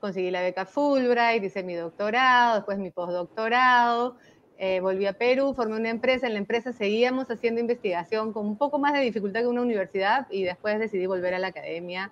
[0.00, 4.16] conseguí la beca Fulbright, hice mi doctorado, después mi postdoctorado,
[4.58, 8.56] eh, volví a Perú, formé una empresa, en la empresa seguíamos haciendo investigación con un
[8.56, 12.10] poco más de dificultad que una universidad y después decidí volver a la academia.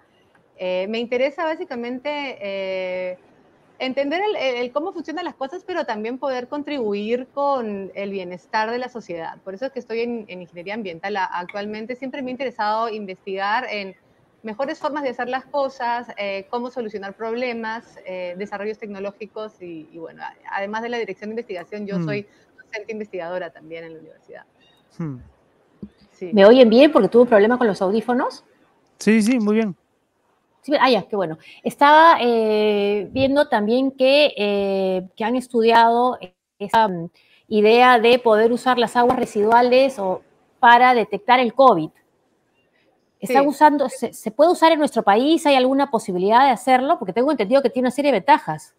[0.58, 2.38] Eh, me interesa básicamente...
[2.40, 3.18] eh,
[3.78, 8.78] entender el, el cómo funcionan las cosas, pero también poder contribuir con el bienestar de
[8.78, 9.36] la sociedad.
[9.44, 11.94] Por eso es que estoy en, en ingeniería ambiental actualmente.
[11.94, 13.94] Siempre me ha interesado investigar en
[14.46, 19.98] mejores formas de hacer las cosas, eh, cómo solucionar problemas, eh, desarrollos tecnológicos y, y
[19.98, 22.04] bueno, además de la dirección de investigación, yo Mm.
[22.04, 22.26] soy
[22.56, 24.44] docente investigadora también en la universidad.
[24.96, 25.16] Hmm.
[26.12, 26.30] Sí.
[26.32, 28.44] ¿Me oyen bien porque tuve un problema con los audífonos?
[28.98, 29.76] Sí, sí, muy bien.
[30.62, 31.38] Sí, ah, ya, qué bueno.
[31.62, 36.18] Estaba eh, viendo también que, eh, que han estudiado
[36.58, 37.10] esa mm,
[37.48, 40.22] idea de poder usar las aguas residuales o,
[40.60, 41.90] para detectar el COVID.
[43.26, 43.46] ¿Está Sí.
[43.46, 45.44] usando, se, se puede usar en nuestro país?
[45.46, 46.98] ¿Hay alguna posibilidad de hacerlo?
[46.98, 48.74] Porque tengo entendido que tiene una serie de ventajas.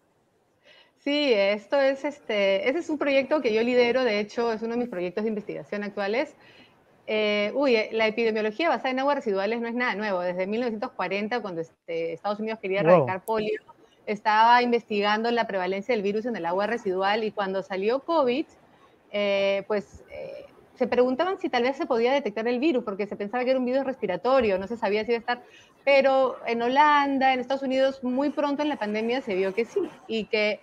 [0.99, 4.73] Sí, esto es este, ese es un proyecto que yo lidero, de hecho es uno
[4.73, 6.35] de mis proyectos de investigación actuales.
[7.05, 10.19] Eh, uy, eh, la epidemiología basada en aguas residuales no es nada nuevo.
[10.19, 12.89] Desde 1940, cuando este, Estados Unidos quería Wow.
[12.91, 13.61] erradicar polio,
[14.05, 18.45] estaba investigando la prevalencia del virus en el agua residual y cuando salió COVID,
[19.11, 20.46] eh, pues eh,
[20.77, 23.59] se preguntaban si tal vez se podía detectar el virus, porque se pensaba que era
[23.59, 25.43] un virus respiratorio, no se sabía si iba a estar,
[25.83, 29.81] pero en Holanda, en Estados Unidos, muy pronto en la pandemia se vio que sí,
[30.07, 30.59] y que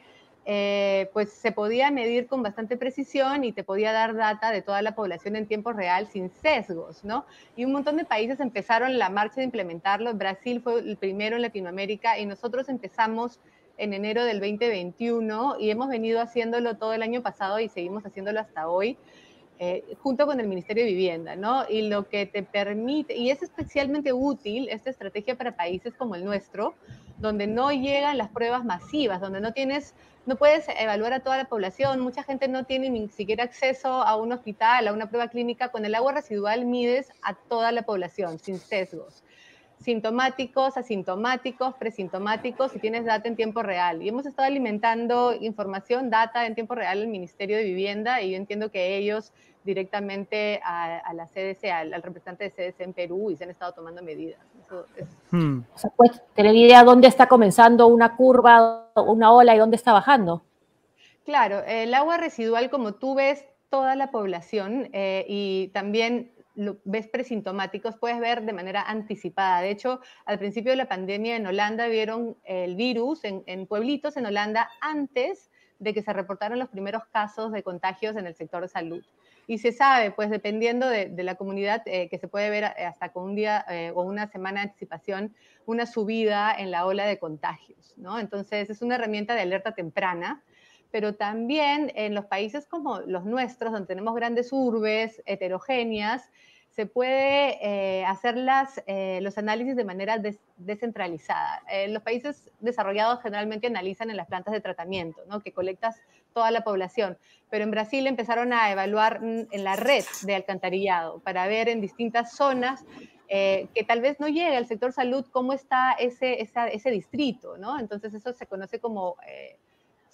[0.46, 4.82] eh, pues se podía medir con bastante precisión y te podía dar data de toda
[4.82, 7.24] la población en tiempo real sin sesgos, ¿no?
[7.56, 10.12] Y un montón de países empezaron la marcha de implementarlo.
[10.12, 13.40] Brasil fue el primero en Latinoamérica y nosotros empezamos
[13.78, 18.40] en enero del 2021 y hemos venido haciéndolo todo el año pasado y seguimos haciéndolo
[18.40, 18.98] hasta hoy.
[19.58, 21.64] Eh, junto con el Ministerio de Vivienda, ¿no?
[21.68, 26.24] Y lo que te permite, y es especialmente útil esta estrategia para países como el
[26.24, 26.74] nuestro,
[27.18, 29.94] donde no llegan las pruebas masivas, donde no tienes,
[30.26, 34.16] no puedes evaluar a toda la población, mucha gente no tiene ni siquiera acceso a
[34.16, 38.40] un hospital, a una prueba clínica, con el agua residual mides a toda la población,
[38.40, 39.22] sin sesgos.
[39.84, 44.02] Sintomáticos, asintomáticos, presintomáticos y tienes data en tiempo real.
[44.02, 48.36] Y hemos estado alimentando información, data en tiempo real el Ministerio de Vivienda y yo
[48.36, 49.32] entiendo que ellos
[49.62, 54.02] directamente a, la CDC, al, representante de CDC en Perú y se han estado tomando
[54.02, 54.40] medidas.
[55.30, 55.60] Hmm.
[55.74, 59.92] O sea, puedes tener idea dónde está comenzando una curva, una ola y dónde está
[59.92, 60.42] bajando.
[61.24, 67.96] Claro, el agua residual, como tú ves toda la población eh, y también ves presintomáticos,
[67.96, 69.60] puedes ver de manera anticipada.
[69.60, 74.26] De hecho, al principio de la pandemia en Holanda vieron el virus en, pueblitos en
[74.26, 78.68] Holanda antes de que se reportaran los primeros casos de contagios en el sector de
[78.68, 79.04] salud.
[79.46, 83.24] Y se sabe, pues dependiendo de, la comunidad, eh, que se puede ver hasta con
[83.24, 85.34] un día eh, o una semana de anticipación,
[85.66, 88.18] una subida en la ola de contagios, ¿no?
[88.18, 90.42] Entonces es una herramienta de alerta temprana
[90.94, 96.30] pero también en los países como los nuestros, donde tenemos grandes urbes heterogéneas,
[96.70, 98.36] se puede eh, hacer
[98.86, 100.22] eh, los análisis de manera
[100.56, 101.64] descentralizada.
[101.68, 105.40] En los países desarrollados generalmente analizan en las plantas de tratamiento, ¿no?
[105.40, 106.00] que colectas
[106.32, 107.18] toda la población,
[107.50, 112.36] pero en Brasil empezaron a evaluar en la red de alcantarillado para ver en distintas
[112.36, 112.84] zonas
[113.26, 117.80] eh, que tal vez no llegue al sector salud cómo está ese, ese distrito, ¿no?
[117.80, 119.16] Entonces eso se conoce como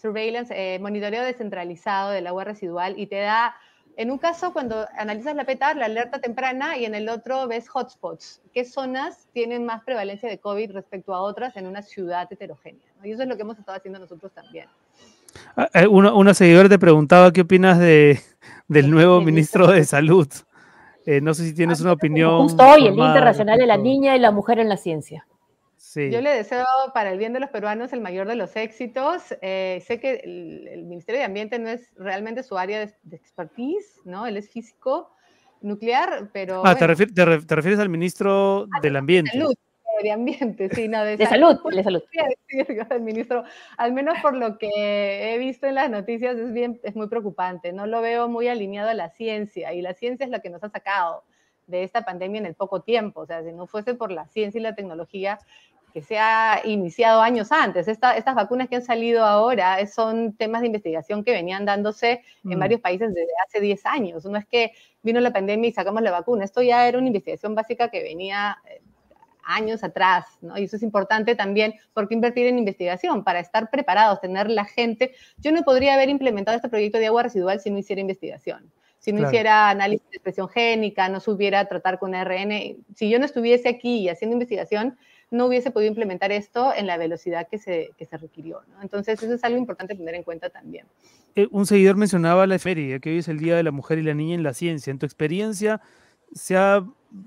[0.01, 3.55] surveillance, eh, monitoreo descentralizado del agua residual y te da,
[3.97, 7.69] en un caso cuando analizas la PETA, la alerta temprana y en el otro ves
[7.73, 12.87] hotspots, qué zonas tienen más prevalencia de COVID respecto a otras en una ciudad heterogénea.
[13.05, 14.67] Y eso es lo que hemos estado haciendo nosotros también.
[15.57, 18.21] Ah, eh, una, seguidora te preguntaba qué opinas de,
[18.69, 20.29] del nuevo ministro de Salud.
[21.07, 22.43] Eh, no sé si tienes ah, una opinión.
[22.43, 25.27] Justo hoy, el Día Internacional de la Niña y la Mujer en la Ciencia.
[25.95, 26.65] Yo le deseo
[26.95, 29.35] para el bien de los peruanos el mayor de los éxitos.
[29.43, 34.27] Eh, sé que el, Ministerio de Ambiente no es realmente su área de, expertise, ¿no?
[34.27, 35.11] Él es físico
[35.63, 36.63] nuclear, pero...
[36.65, 39.33] Ah, te, refieres al ministro ah, del Ambiente.
[39.33, 39.55] De salud,
[40.03, 41.59] de Ambiente, sí, no, de, salud.
[41.75, 42.03] De salud.
[42.91, 43.45] el ministro,
[43.77, 47.73] al menos por lo que he visto en las noticias, es, bien, es muy preocupante.
[47.73, 50.63] No lo veo muy alineado a la ciencia, y la ciencia es la que nos
[50.63, 51.25] ha sacado
[51.67, 53.21] de esta pandemia en el poco tiempo.
[53.21, 55.39] O sea, si no fuese por la ciencia y la tecnología,
[55.91, 57.89] que se ha iniciado años antes.
[57.89, 62.59] estas vacunas que han salido ahora son temas de investigación que venían dándose en mm.
[62.59, 64.25] varios países desde hace 10 años.
[64.25, 64.73] No es que
[65.03, 66.45] vino la pandemia y sacamos la vacuna.
[66.45, 68.81] Esto ya era una investigación básica que venía eh,
[69.45, 70.57] años atrás, ¿no?
[70.59, 75.15] Y eso es importante también porque invertir en investigación para estar preparados, tener la gente.
[75.39, 78.71] Yo no podría haber implementado este proyecto de agua residual si no hiciera investigación
[79.01, 83.25] si no hiciera análisis de expresión génica, no supiera tratar con ARN, si yo no
[83.25, 84.99] estuviese aquí haciendo investigación,
[85.31, 88.61] no hubiese podido implementar esto en la velocidad que se, que se requirió.
[88.83, 90.87] Entonces, eso es algo importante tener en cuenta también.
[91.37, 94.03] Eh, un seguidor mencionaba la feria, que hoy es el Día de la Mujer y
[94.03, 94.91] la Niña en la Ciencia.
[94.91, 95.81] En tu experiencia,
[96.33, 96.85] ¿se ha,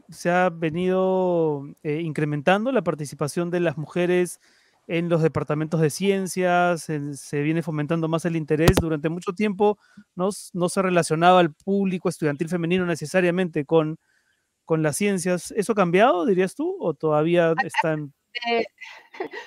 [0.10, 4.42] se ha venido eh, incrementando la participación de las mujeres
[4.88, 6.84] en los departamentos de ciencias?
[6.84, 8.76] ¿Se viene fomentando más el interés?
[8.82, 9.78] Durante mucho tiempo
[10.16, 13.98] no, no se relacionaba al público estudiantil femenino necesariamente con
[14.66, 15.52] con las ciencias.
[15.56, 18.14] ¿Eso ha cambiado, dirías tú, o todavía están...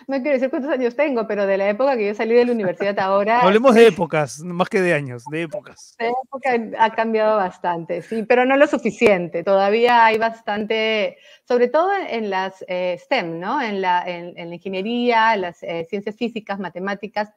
[0.06, 2.52] no quiero decir cuántos años tengo, pero de la época que yo salí de la
[2.52, 3.40] universidad ahora...
[3.42, 5.96] Hablemos de épocas, más que de años, de épocas.
[5.98, 9.42] De época ha cambiado bastante, sí, pero no lo suficiente.
[9.42, 13.60] Todavía hay bastante, sobre todo en las eh, STEM, ¿no?
[13.60, 17.30] En la, en, la ingeniería, en las eh, ciencias físicas, matemáticas,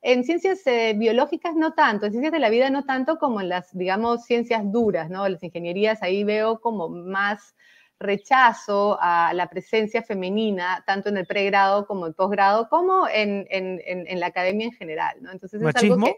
[0.00, 3.48] en ciencias eh, biológicas no tanto, en ciencias de la vida no tanto como en
[3.48, 5.28] las, digamos, ciencias duras, ¿no?
[5.28, 7.54] Las ingenierías, ahí veo como más
[8.00, 14.20] rechazo a la presencia femenina, tanto en el pregrado como en el posgrado, como en,
[14.20, 15.32] la academia en general, ¿no?
[15.32, 16.16] Entonces, es algo que,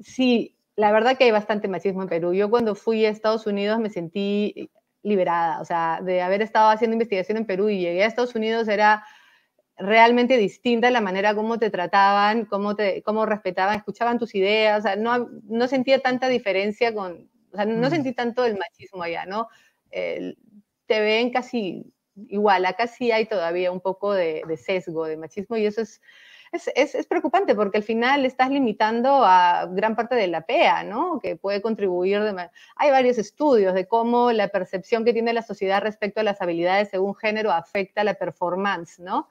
[0.00, 2.34] sí, la verdad que hay bastante machismo en Perú.
[2.34, 4.70] Yo cuando fui a Estados Unidos me sentí
[5.02, 8.68] liberada, o sea, de haber estado haciendo investigación en Perú y llegué a Estados Unidos
[8.68, 9.04] era
[9.78, 14.82] realmente distinta la manera como te trataban, cómo, te, cómo respetaban, escuchaban tus ideas, o
[14.82, 17.90] sea, no, no sentía tanta diferencia con, o sea, no mm.
[17.90, 19.48] sentí tanto el machismo allá, ¿no?
[19.90, 21.92] te ven casi
[22.28, 26.00] igual, acá sí hay todavía un poco de, sesgo, de machismo, y eso es,
[26.52, 31.20] es, es, preocupante porque al final estás limitando a gran parte de la PEA, ¿no?
[31.20, 32.22] Que puede contribuir.
[32.22, 32.50] De...
[32.76, 36.88] Hay varios estudios de cómo la percepción que tiene la sociedad respecto a las habilidades
[36.88, 39.28] según género afecta la performance, ¿no?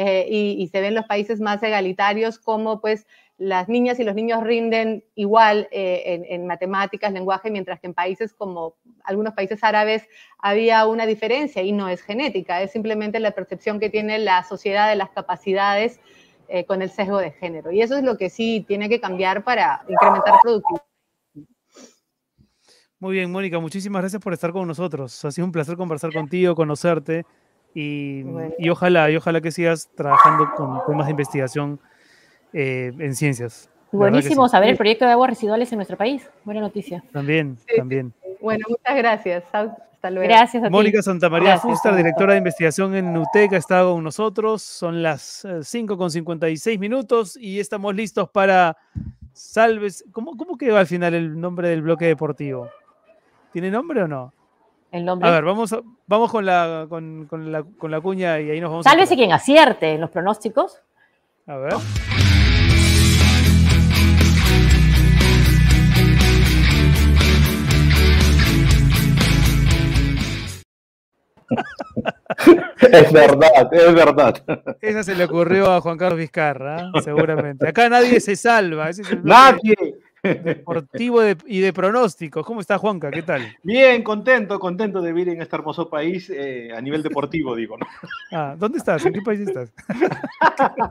[0.00, 3.04] Eh, y, se ven los países más egalitarios como pues
[3.36, 8.32] las niñas y los niños rinden igual eh, en, matemáticas, lenguaje, mientras que en países
[8.32, 10.04] como algunos países árabes
[10.38, 14.88] había una diferencia y no es genética, es simplemente la percepción que tiene la sociedad
[14.88, 15.98] de las capacidades
[16.46, 17.72] eh, con el sesgo de género.
[17.72, 20.84] Y eso es lo que sí tiene que cambiar para incrementar productividad.
[23.00, 25.24] Muy bien, Mónica, muchísimas gracias por estar con nosotros.
[25.24, 27.26] Ha sido un placer conversar contigo, conocerte
[27.74, 28.54] Y, Bueno.
[28.58, 31.78] y ojalá, y ojalá que sigas trabajando con temas de investigación
[32.52, 33.70] eh, en ciencias.
[33.92, 34.52] Buenísimo sí.
[34.52, 36.28] saber el proyecto de aguas residuales en nuestro país.
[36.44, 37.02] Buena noticia.
[37.12, 37.76] También, Sí.
[37.76, 38.12] también.
[38.40, 39.44] Bueno, muchas gracias.
[39.52, 40.28] Hasta luego.
[40.28, 40.70] Gracias a.
[40.70, 42.06] Mónica Santamaría Gracias, Fuster, Mónica.
[42.06, 44.62] directora de investigación en UTEC, ha estado con nosotros.
[44.62, 48.76] Son las eh, 5 con 56 minutos y estamos listos para
[49.32, 50.04] Salves.
[50.12, 52.68] ¿Cómo, ¿Cómo quedó al final el nombre del bloque deportivo?
[53.52, 54.32] ¿Tiene nombre o no?
[54.90, 55.28] El nombre.
[55.28, 58.60] A ver, vamos, a- vamos con, la, con, con la, con la cuña y ahí
[58.60, 59.28] nos vamos a Sálvese enterar.
[59.28, 60.80] quien acierte en los pronósticos.
[61.46, 61.74] A ver.
[72.92, 74.42] Es verdad, es verdad.
[74.80, 77.66] Esa se le ocurrió a Juan Carlos Vizcarra, seguramente.
[77.68, 78.88] Acá nadie se salva.
[78.90, 79.97] Ese es el bloque Nadie.
[80.22, 82.44] Deportivo de- y de pronósticos.
[82.44, 83.10] ¿Cómo está Juanca?
[83.10, 83.42] ¿Qué tal?
[83.62, 87.86] Bien, contento, contento de vivir en este hermoso país eh, a nivel deportivo, digo, ¿no?
[88.32, 89.04] Ah, ¿Dónde estás?
[89.06, 89.72] ¿En qué país estás?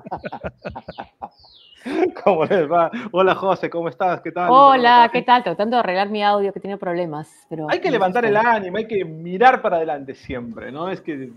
[2.24, 2.92] ¿Cómo les va?
[3.12, 4.20] Hola, José, ¿cómo estás?
[4.22, 4.50] ¿Qué tal?
[4.52, 5.44] Hola, ¿qué tal?
[5.44, 7.30] Tratando de arreglar mi audio que tiene problemas.
[7.50, 10.90] Pero Hay que levantar el ánimo, hay que mirar para adelante siempre, ¿no?
[10.90, 11.30] Es que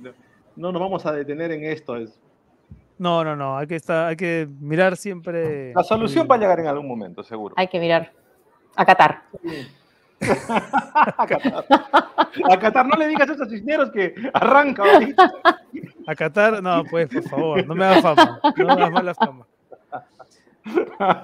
[0.56, 1.96] no nos vamos a detener en esto.
[1.96, 2.18] Es...
[3.00, 3.56] No, no, no.
[3.56, 5.72] Hay que, estar, hay que mirar siempre.
[5.74, 7.54] La solución va a llegar en algún momento, seguro.
[7.56, 8.12] Hay que mirar.
[8.76, 9.22] A Qatar.
[10.20, 11.64] A Qatar.
[12.50, 15.32] A Qatar, no le digas eso a Cisneros que arranca ahorita.
[16.06, 18.38] A Qatar, no, pues, por favor, no me hagas fama.
[18.54, 19.46] No me hagas mala fama.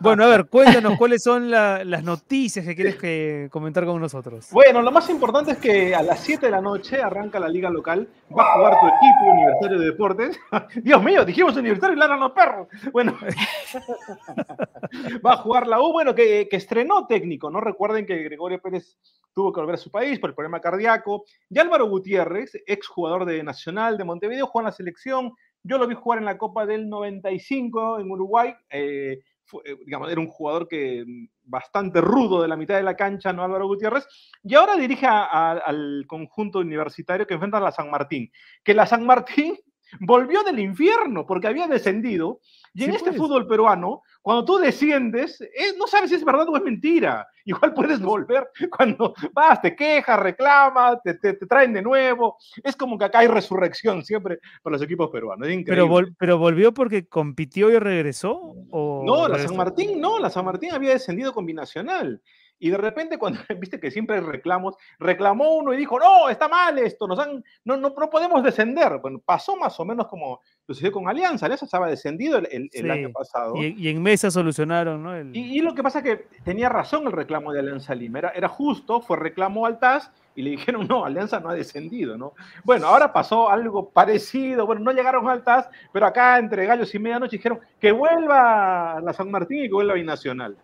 [0.00, 4.48] Bueno, a ver, cuéntanos cuáles son la- las noticias que quieres que comentar con nosotros.
[4.50, 7.68] Bueno, lo más importante es que a las 7 de la noche arranca la liga
[7.68, 10.40] local, va a jugar tu equipo Universitario de Deportes.
[10.82, 12.68] Dios mío, dijimos Universitario y ladran los perros.
[12.92, 13.16] Bueno,
[15.24, 17.60] va a jugar la U, bueno, que, estrenó técnico, ¿no?
[17.60, 18.96] Recuerden que Gregorio Pérez
[19.34, 21.24] tuvo que volver a su país por el problema cardíaco.
[21.50, 25.32] Y Álvaro Gutiérrez, ex jugador de Nacional de Montevideo, jugó en la selección.
[25.66, 28.54] Yo lo vi jugar en la Copa del 95 en Uruguay.
[28.70, 29.18] eh,
[29.64, 29.76] eh,
[30.10, 33.42] era un jugador que mm, bastante rudo de la mitad de la cancha, ¿no?
[33.42, 34.06] Álvaro Gutiérrez.
[34.42, 38.30] Y ahora dirige al conjunto universitario que enfrenta a la San Martín.
[38.64, 39.56] Que la San Martín
[40.00, 42.40] volvió del infierno porque había descendido.
[42.74, 43.16] Y en Sí, este pues.
[43.22, 47.26] fútbol peruano, cuando tú desciendes, eh, no sabes si es verdad o es mentira.
[47.46, 52.36] Igual puedes volver cuando vas, te quejas, reclamas, te, te- te traen de nuevo.
[52.62, 55.46] Es como que acá hay resurrección siempre para los equipos peruanos.
[55.48, 55.84] Es increíble.
[55.84, 58.38] Pero, vol- pero volvió porque compitió y regresó.
[58.70, 59.48] ¿O No, la regresó?
[59.48, 62.20] San Martín, no, la San Martín había descendido con binacional.
[62.58, 66.48] Y de repente, cuando viste que siempre hay reclamos, reclamó uno y dijo, no, está
[66.48, 68.98] mal esto, nos han, no, no, no podemos descender.
[69.02, 71.46] Bueno, pasó más o menos como sucedió con Alianza.
[71.46, 73.56] Alianza estaba descendido el, el- el año pasado.
[73.56, 75.14] Y, y en mesa solucionaron, ¿no?
[75.14, 78.18] El- Y, y lo que pasa es que tenía razón el reclamo de Alianza Lima,
[78.20, 82.16] era, era justo, fue reclamo al TAS y le dijeron, no, Alianza no ha descendido,
[82.18, 82.32] ¿no?
[82.64, 86.98] Bueno, ahora pasó algo parecido, bueno, no llegaron al TAS, pero acá entre gallos y
[86.98, 90.56] medianoche dijeron que vuelva la San Martín y que vuelva Binacional.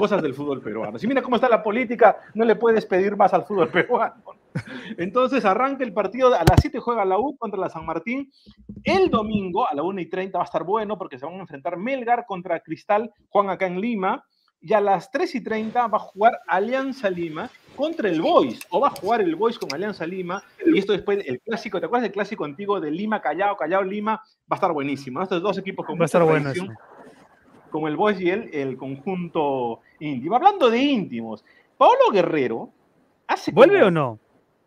[0.00, 0.98] Cosas del fútbol peruano.
[0.98, 4.22] Si mira cómo está la política, no le puedes pedir más al fútbol peruano.
[4.96, 8.30] Entonces arranca el partido, a las 7 juega la U contra la San Martín.
[8.82, 11.40] El domingo a la 1 y 30 va a estar bueno porque se van a
[11.40, 14.24] enfrentar Melgar contra Cristal, Juan acá en Lima.
[14.62, 18.80] Y a las 3 y 30 va a jugar Alianza Lima contra el Boys, o
[18.80, 20.42] va a jugar el Boys con Alianza Lima.
[20.66, 24.16] Y esto después, el clásico, ¿te acuerdas del clásico antiguo de Lima, Callao, Callao, Lima?
[24.16, 25.18] Va a estar buenísimo.
[25.18, 25.22] ¿no?
[25.22, 26.66] Estos dos equipos con Va a estar eso.
[27.70, 30.36] Como el Boys y el, el conjunto íntimo.
[30.36, 31.44] Hablando de íntimos,
[31.78, 32.68] Pablo Guerrero
[33.26, 34.18] hace ¿Vuelve como- o no?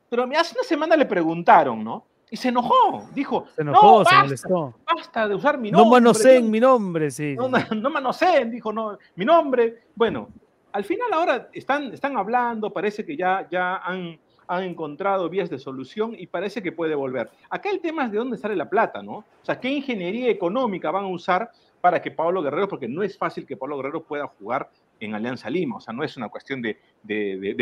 [0.10, 2.06] pero hace una semana le preguntaron, ¿no?
[2.30, 3.08] Y se enojó.
[3.14, 4.74] Dijo, Se enojó, no, se basta, molestó.
[4.86, 5.86] basta de usar mi nombre.
[5.86, 7.36] No manoseen mi nombre, sí.
[7.36, 9.84] No, no, no manoseen, dijo, no, mi nombre.
[9.96, 10.30] Bueno,
[10.72, 15.58] al final ahora están, están hablando, parece que ya, ya han, han encontrado vías de
[15.60, 17.30] solución y parece que puede volver.
[17.50, 19.18] Acá el tema es de dónde sale la plata, ¿no?
[19.18, 21.52] O sea, ¿qué ingeniería económica van a usar
[21.84, 24.70] para que Pablo Guerrero, porque no es fácil que Pablo Guerrero pueda jugar
[25.02, 26.78] en Alianza Lima, o sea, no es una cuestión de,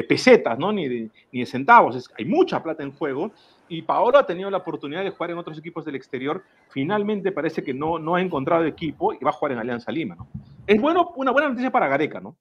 [0.07, 0.71] pesetas, ¿no?
[0.71, 3.31] Ni de, ni de centavos, es- hay mucha plata en juego
[3.67, 7.63] y Paolo ha tenido la oportunidad de jugar en otros equipos del exterior, finalmente parece
[7.63, 10.27] que no, no ha encontrado equipo y va a jugar en Alianza Lima, ¿no?
[10.67, 12.35] Es bueno, una buena noticia para Gareca, ¿no?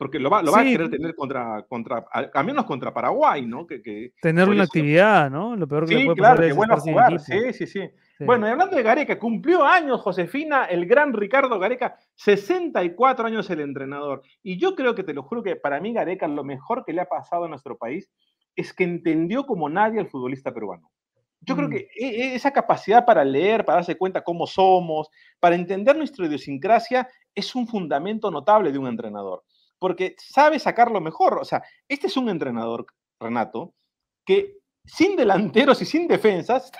[0.00, 3.44] Porque lo va, lo va a querer tener contra, contra, al al menos contra Paraguay,
[3.44, 3.66] ¿no?
[3.66, 4.14] Que, que
[4.56, 5.54] la eso- actividad, ¿no?
[5.56, 7.20] Lo peor que le Sí, puede claro, pasar que es a sin jugar.
[7.20, 8.24] Sí, sí, sí, Sí.
[8.24, 13.60] Bueno, y hablando de Gareca, cumplió años Josefina, el gran Ricardo Gareca, 64 años el
[13.60, 14.22] entrenador.
[14.42, 17.00] Y yo creo que te lo juro que para mí Gareca lo mejor que le
[17.02, 18.10] ha pasado a nuestro país
[18.56, 20.90] es que entendió como nadie al futbolista peruano.
[21.42, 21.72] Yo creo Mm.
[21.72, 26.26] que e- e- esa capacidad para leer, para darse cuenta cómo somos, para entender nuestra
[26.26, 29.42] idiosincrasia, es un fundamento notable de un entrenador,
[29.80, 31.38] porque sabe sacar lo mejor.
[31.38, 32.86] O sea, este es un entrenador,
[33.18, 33.74] Renato,
[34.24, 36.70] que sin delanteros y sin defensas,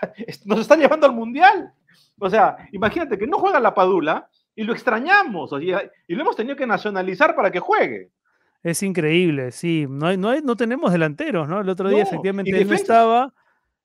[0.45, 1.73] nos están llevando al Mundial.
[2.21, 6.55] O sea, imagínate que no juega la Padula y lo extrañamos y lo hemos tenido
[6.55, 8.11] que nacionalizar para que juegue.
[8.63, 9.87] Es increíble, sí.
[9.89, 11.61] No, hay, no, hay, no tenemos delanteros, ¿no?
[11.61, 13.33] El otro día efectivamente él no estaba.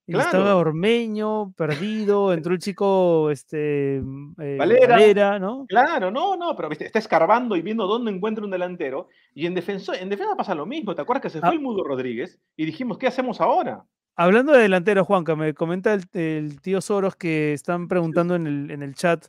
[0.08, 5.66] Estaba Ormeño, perdido, entró el chico este, mm, eh, Valera, ¿no?
[5.68, 9.10] Claro, no, no, pero está escarbando y viendo dónde encuentra un delantero.
[9.34, 10.94] Y en, defensa, en defensa pasa lo mismo.
[10.94, 11.54] ¿Te acuerdas que se fue ah.
[11.54, 12.40] el Mudo Rodríguez?
[12.56, 13.84] Y dijimos, ¿qué hacemos ahora?
[14.16, 18.84] Hablando de delantero, Juanca, me comenta el, tío Soros que están preguntando en el, en
[18.84, 19.26] el chat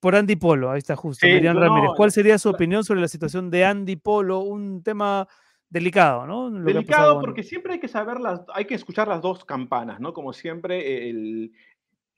[0.00, 1.90] por Andy Polo, ahí está justo, Miriam Ramírez.
[1.96, 4.40] ¿Cuál sería su opinión sobre la situación de Andy Polo?
[4.40, 5.28] Un tema
[5.70, 6.50] delicado, ¿no?
[6.50, 10.12] delicado porque siempre hay que saber las, hay que escuchar las dos campanas, ¿no?
[10.12, 11.52] Como siempre, el,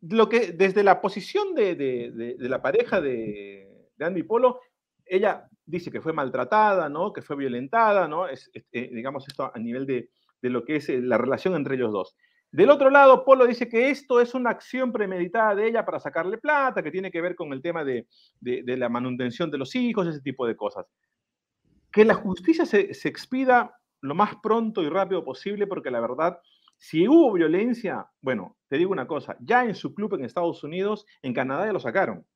[0.00, 3.68] lo que desde la posición de, de, de, la pareja de,
[4.00, 4.60] Andy Polo,
[5.04, 7.12] ella dice que fue maltratada, ¿no?
[7.12, 8.26] Que fue violentada, ¿no?
[8.26, 10.08] Es, eh, digamos esto a nivel de,
[10.40, 12.16] lo que es eh, la relación entre ellos dos.
[12.50, 16.36] Del otro lado, Polo dice que esto es una acción premeditada de ella para sacarle
[16.36, 18.06] plata, que tiene que ver con el tema de,
[18.40, 20.86] la manutención de los hijos, ese tipo de cosas.
[21.92, 26.40] Que la justicia se, expida lo más pronto y rápido posible, porque la verdad,
[26.76, 31.06] si hubo violencia, bueno, te digo una cosa, ya en su club en Estados Unidos,
[31.22, 32.26] en Canadá ya lo sacaron.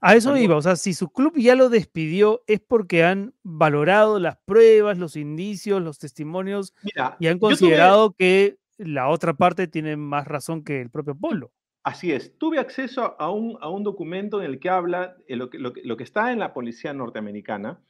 [0.00, 4.18] A eso iba, o sea, si su club ya lo despidió es porque han valorado
[4.18, 6.74] las pruebas, los indicios, los testimonios
[7.20, 11.52] y han considerado que la otra parte tiene más razón que el propio Polo.
[11.82, 12.36] Así es.
[12.38, 16.04] Tuve acceso a un, a un documento en el que habla lo, que, lo, que,
[16.04, 17.80] está en la policía norteamericana,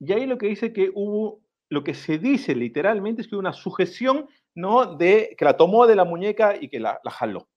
[0.00, 1.40] y ahí lo que dice que hubo,
[1.70, 4.96] lo que se dice literalmente es que hubo una sujeción, ¿no?
[4.96, 7.48] De que la tomó de la muñeca y que la, jaló.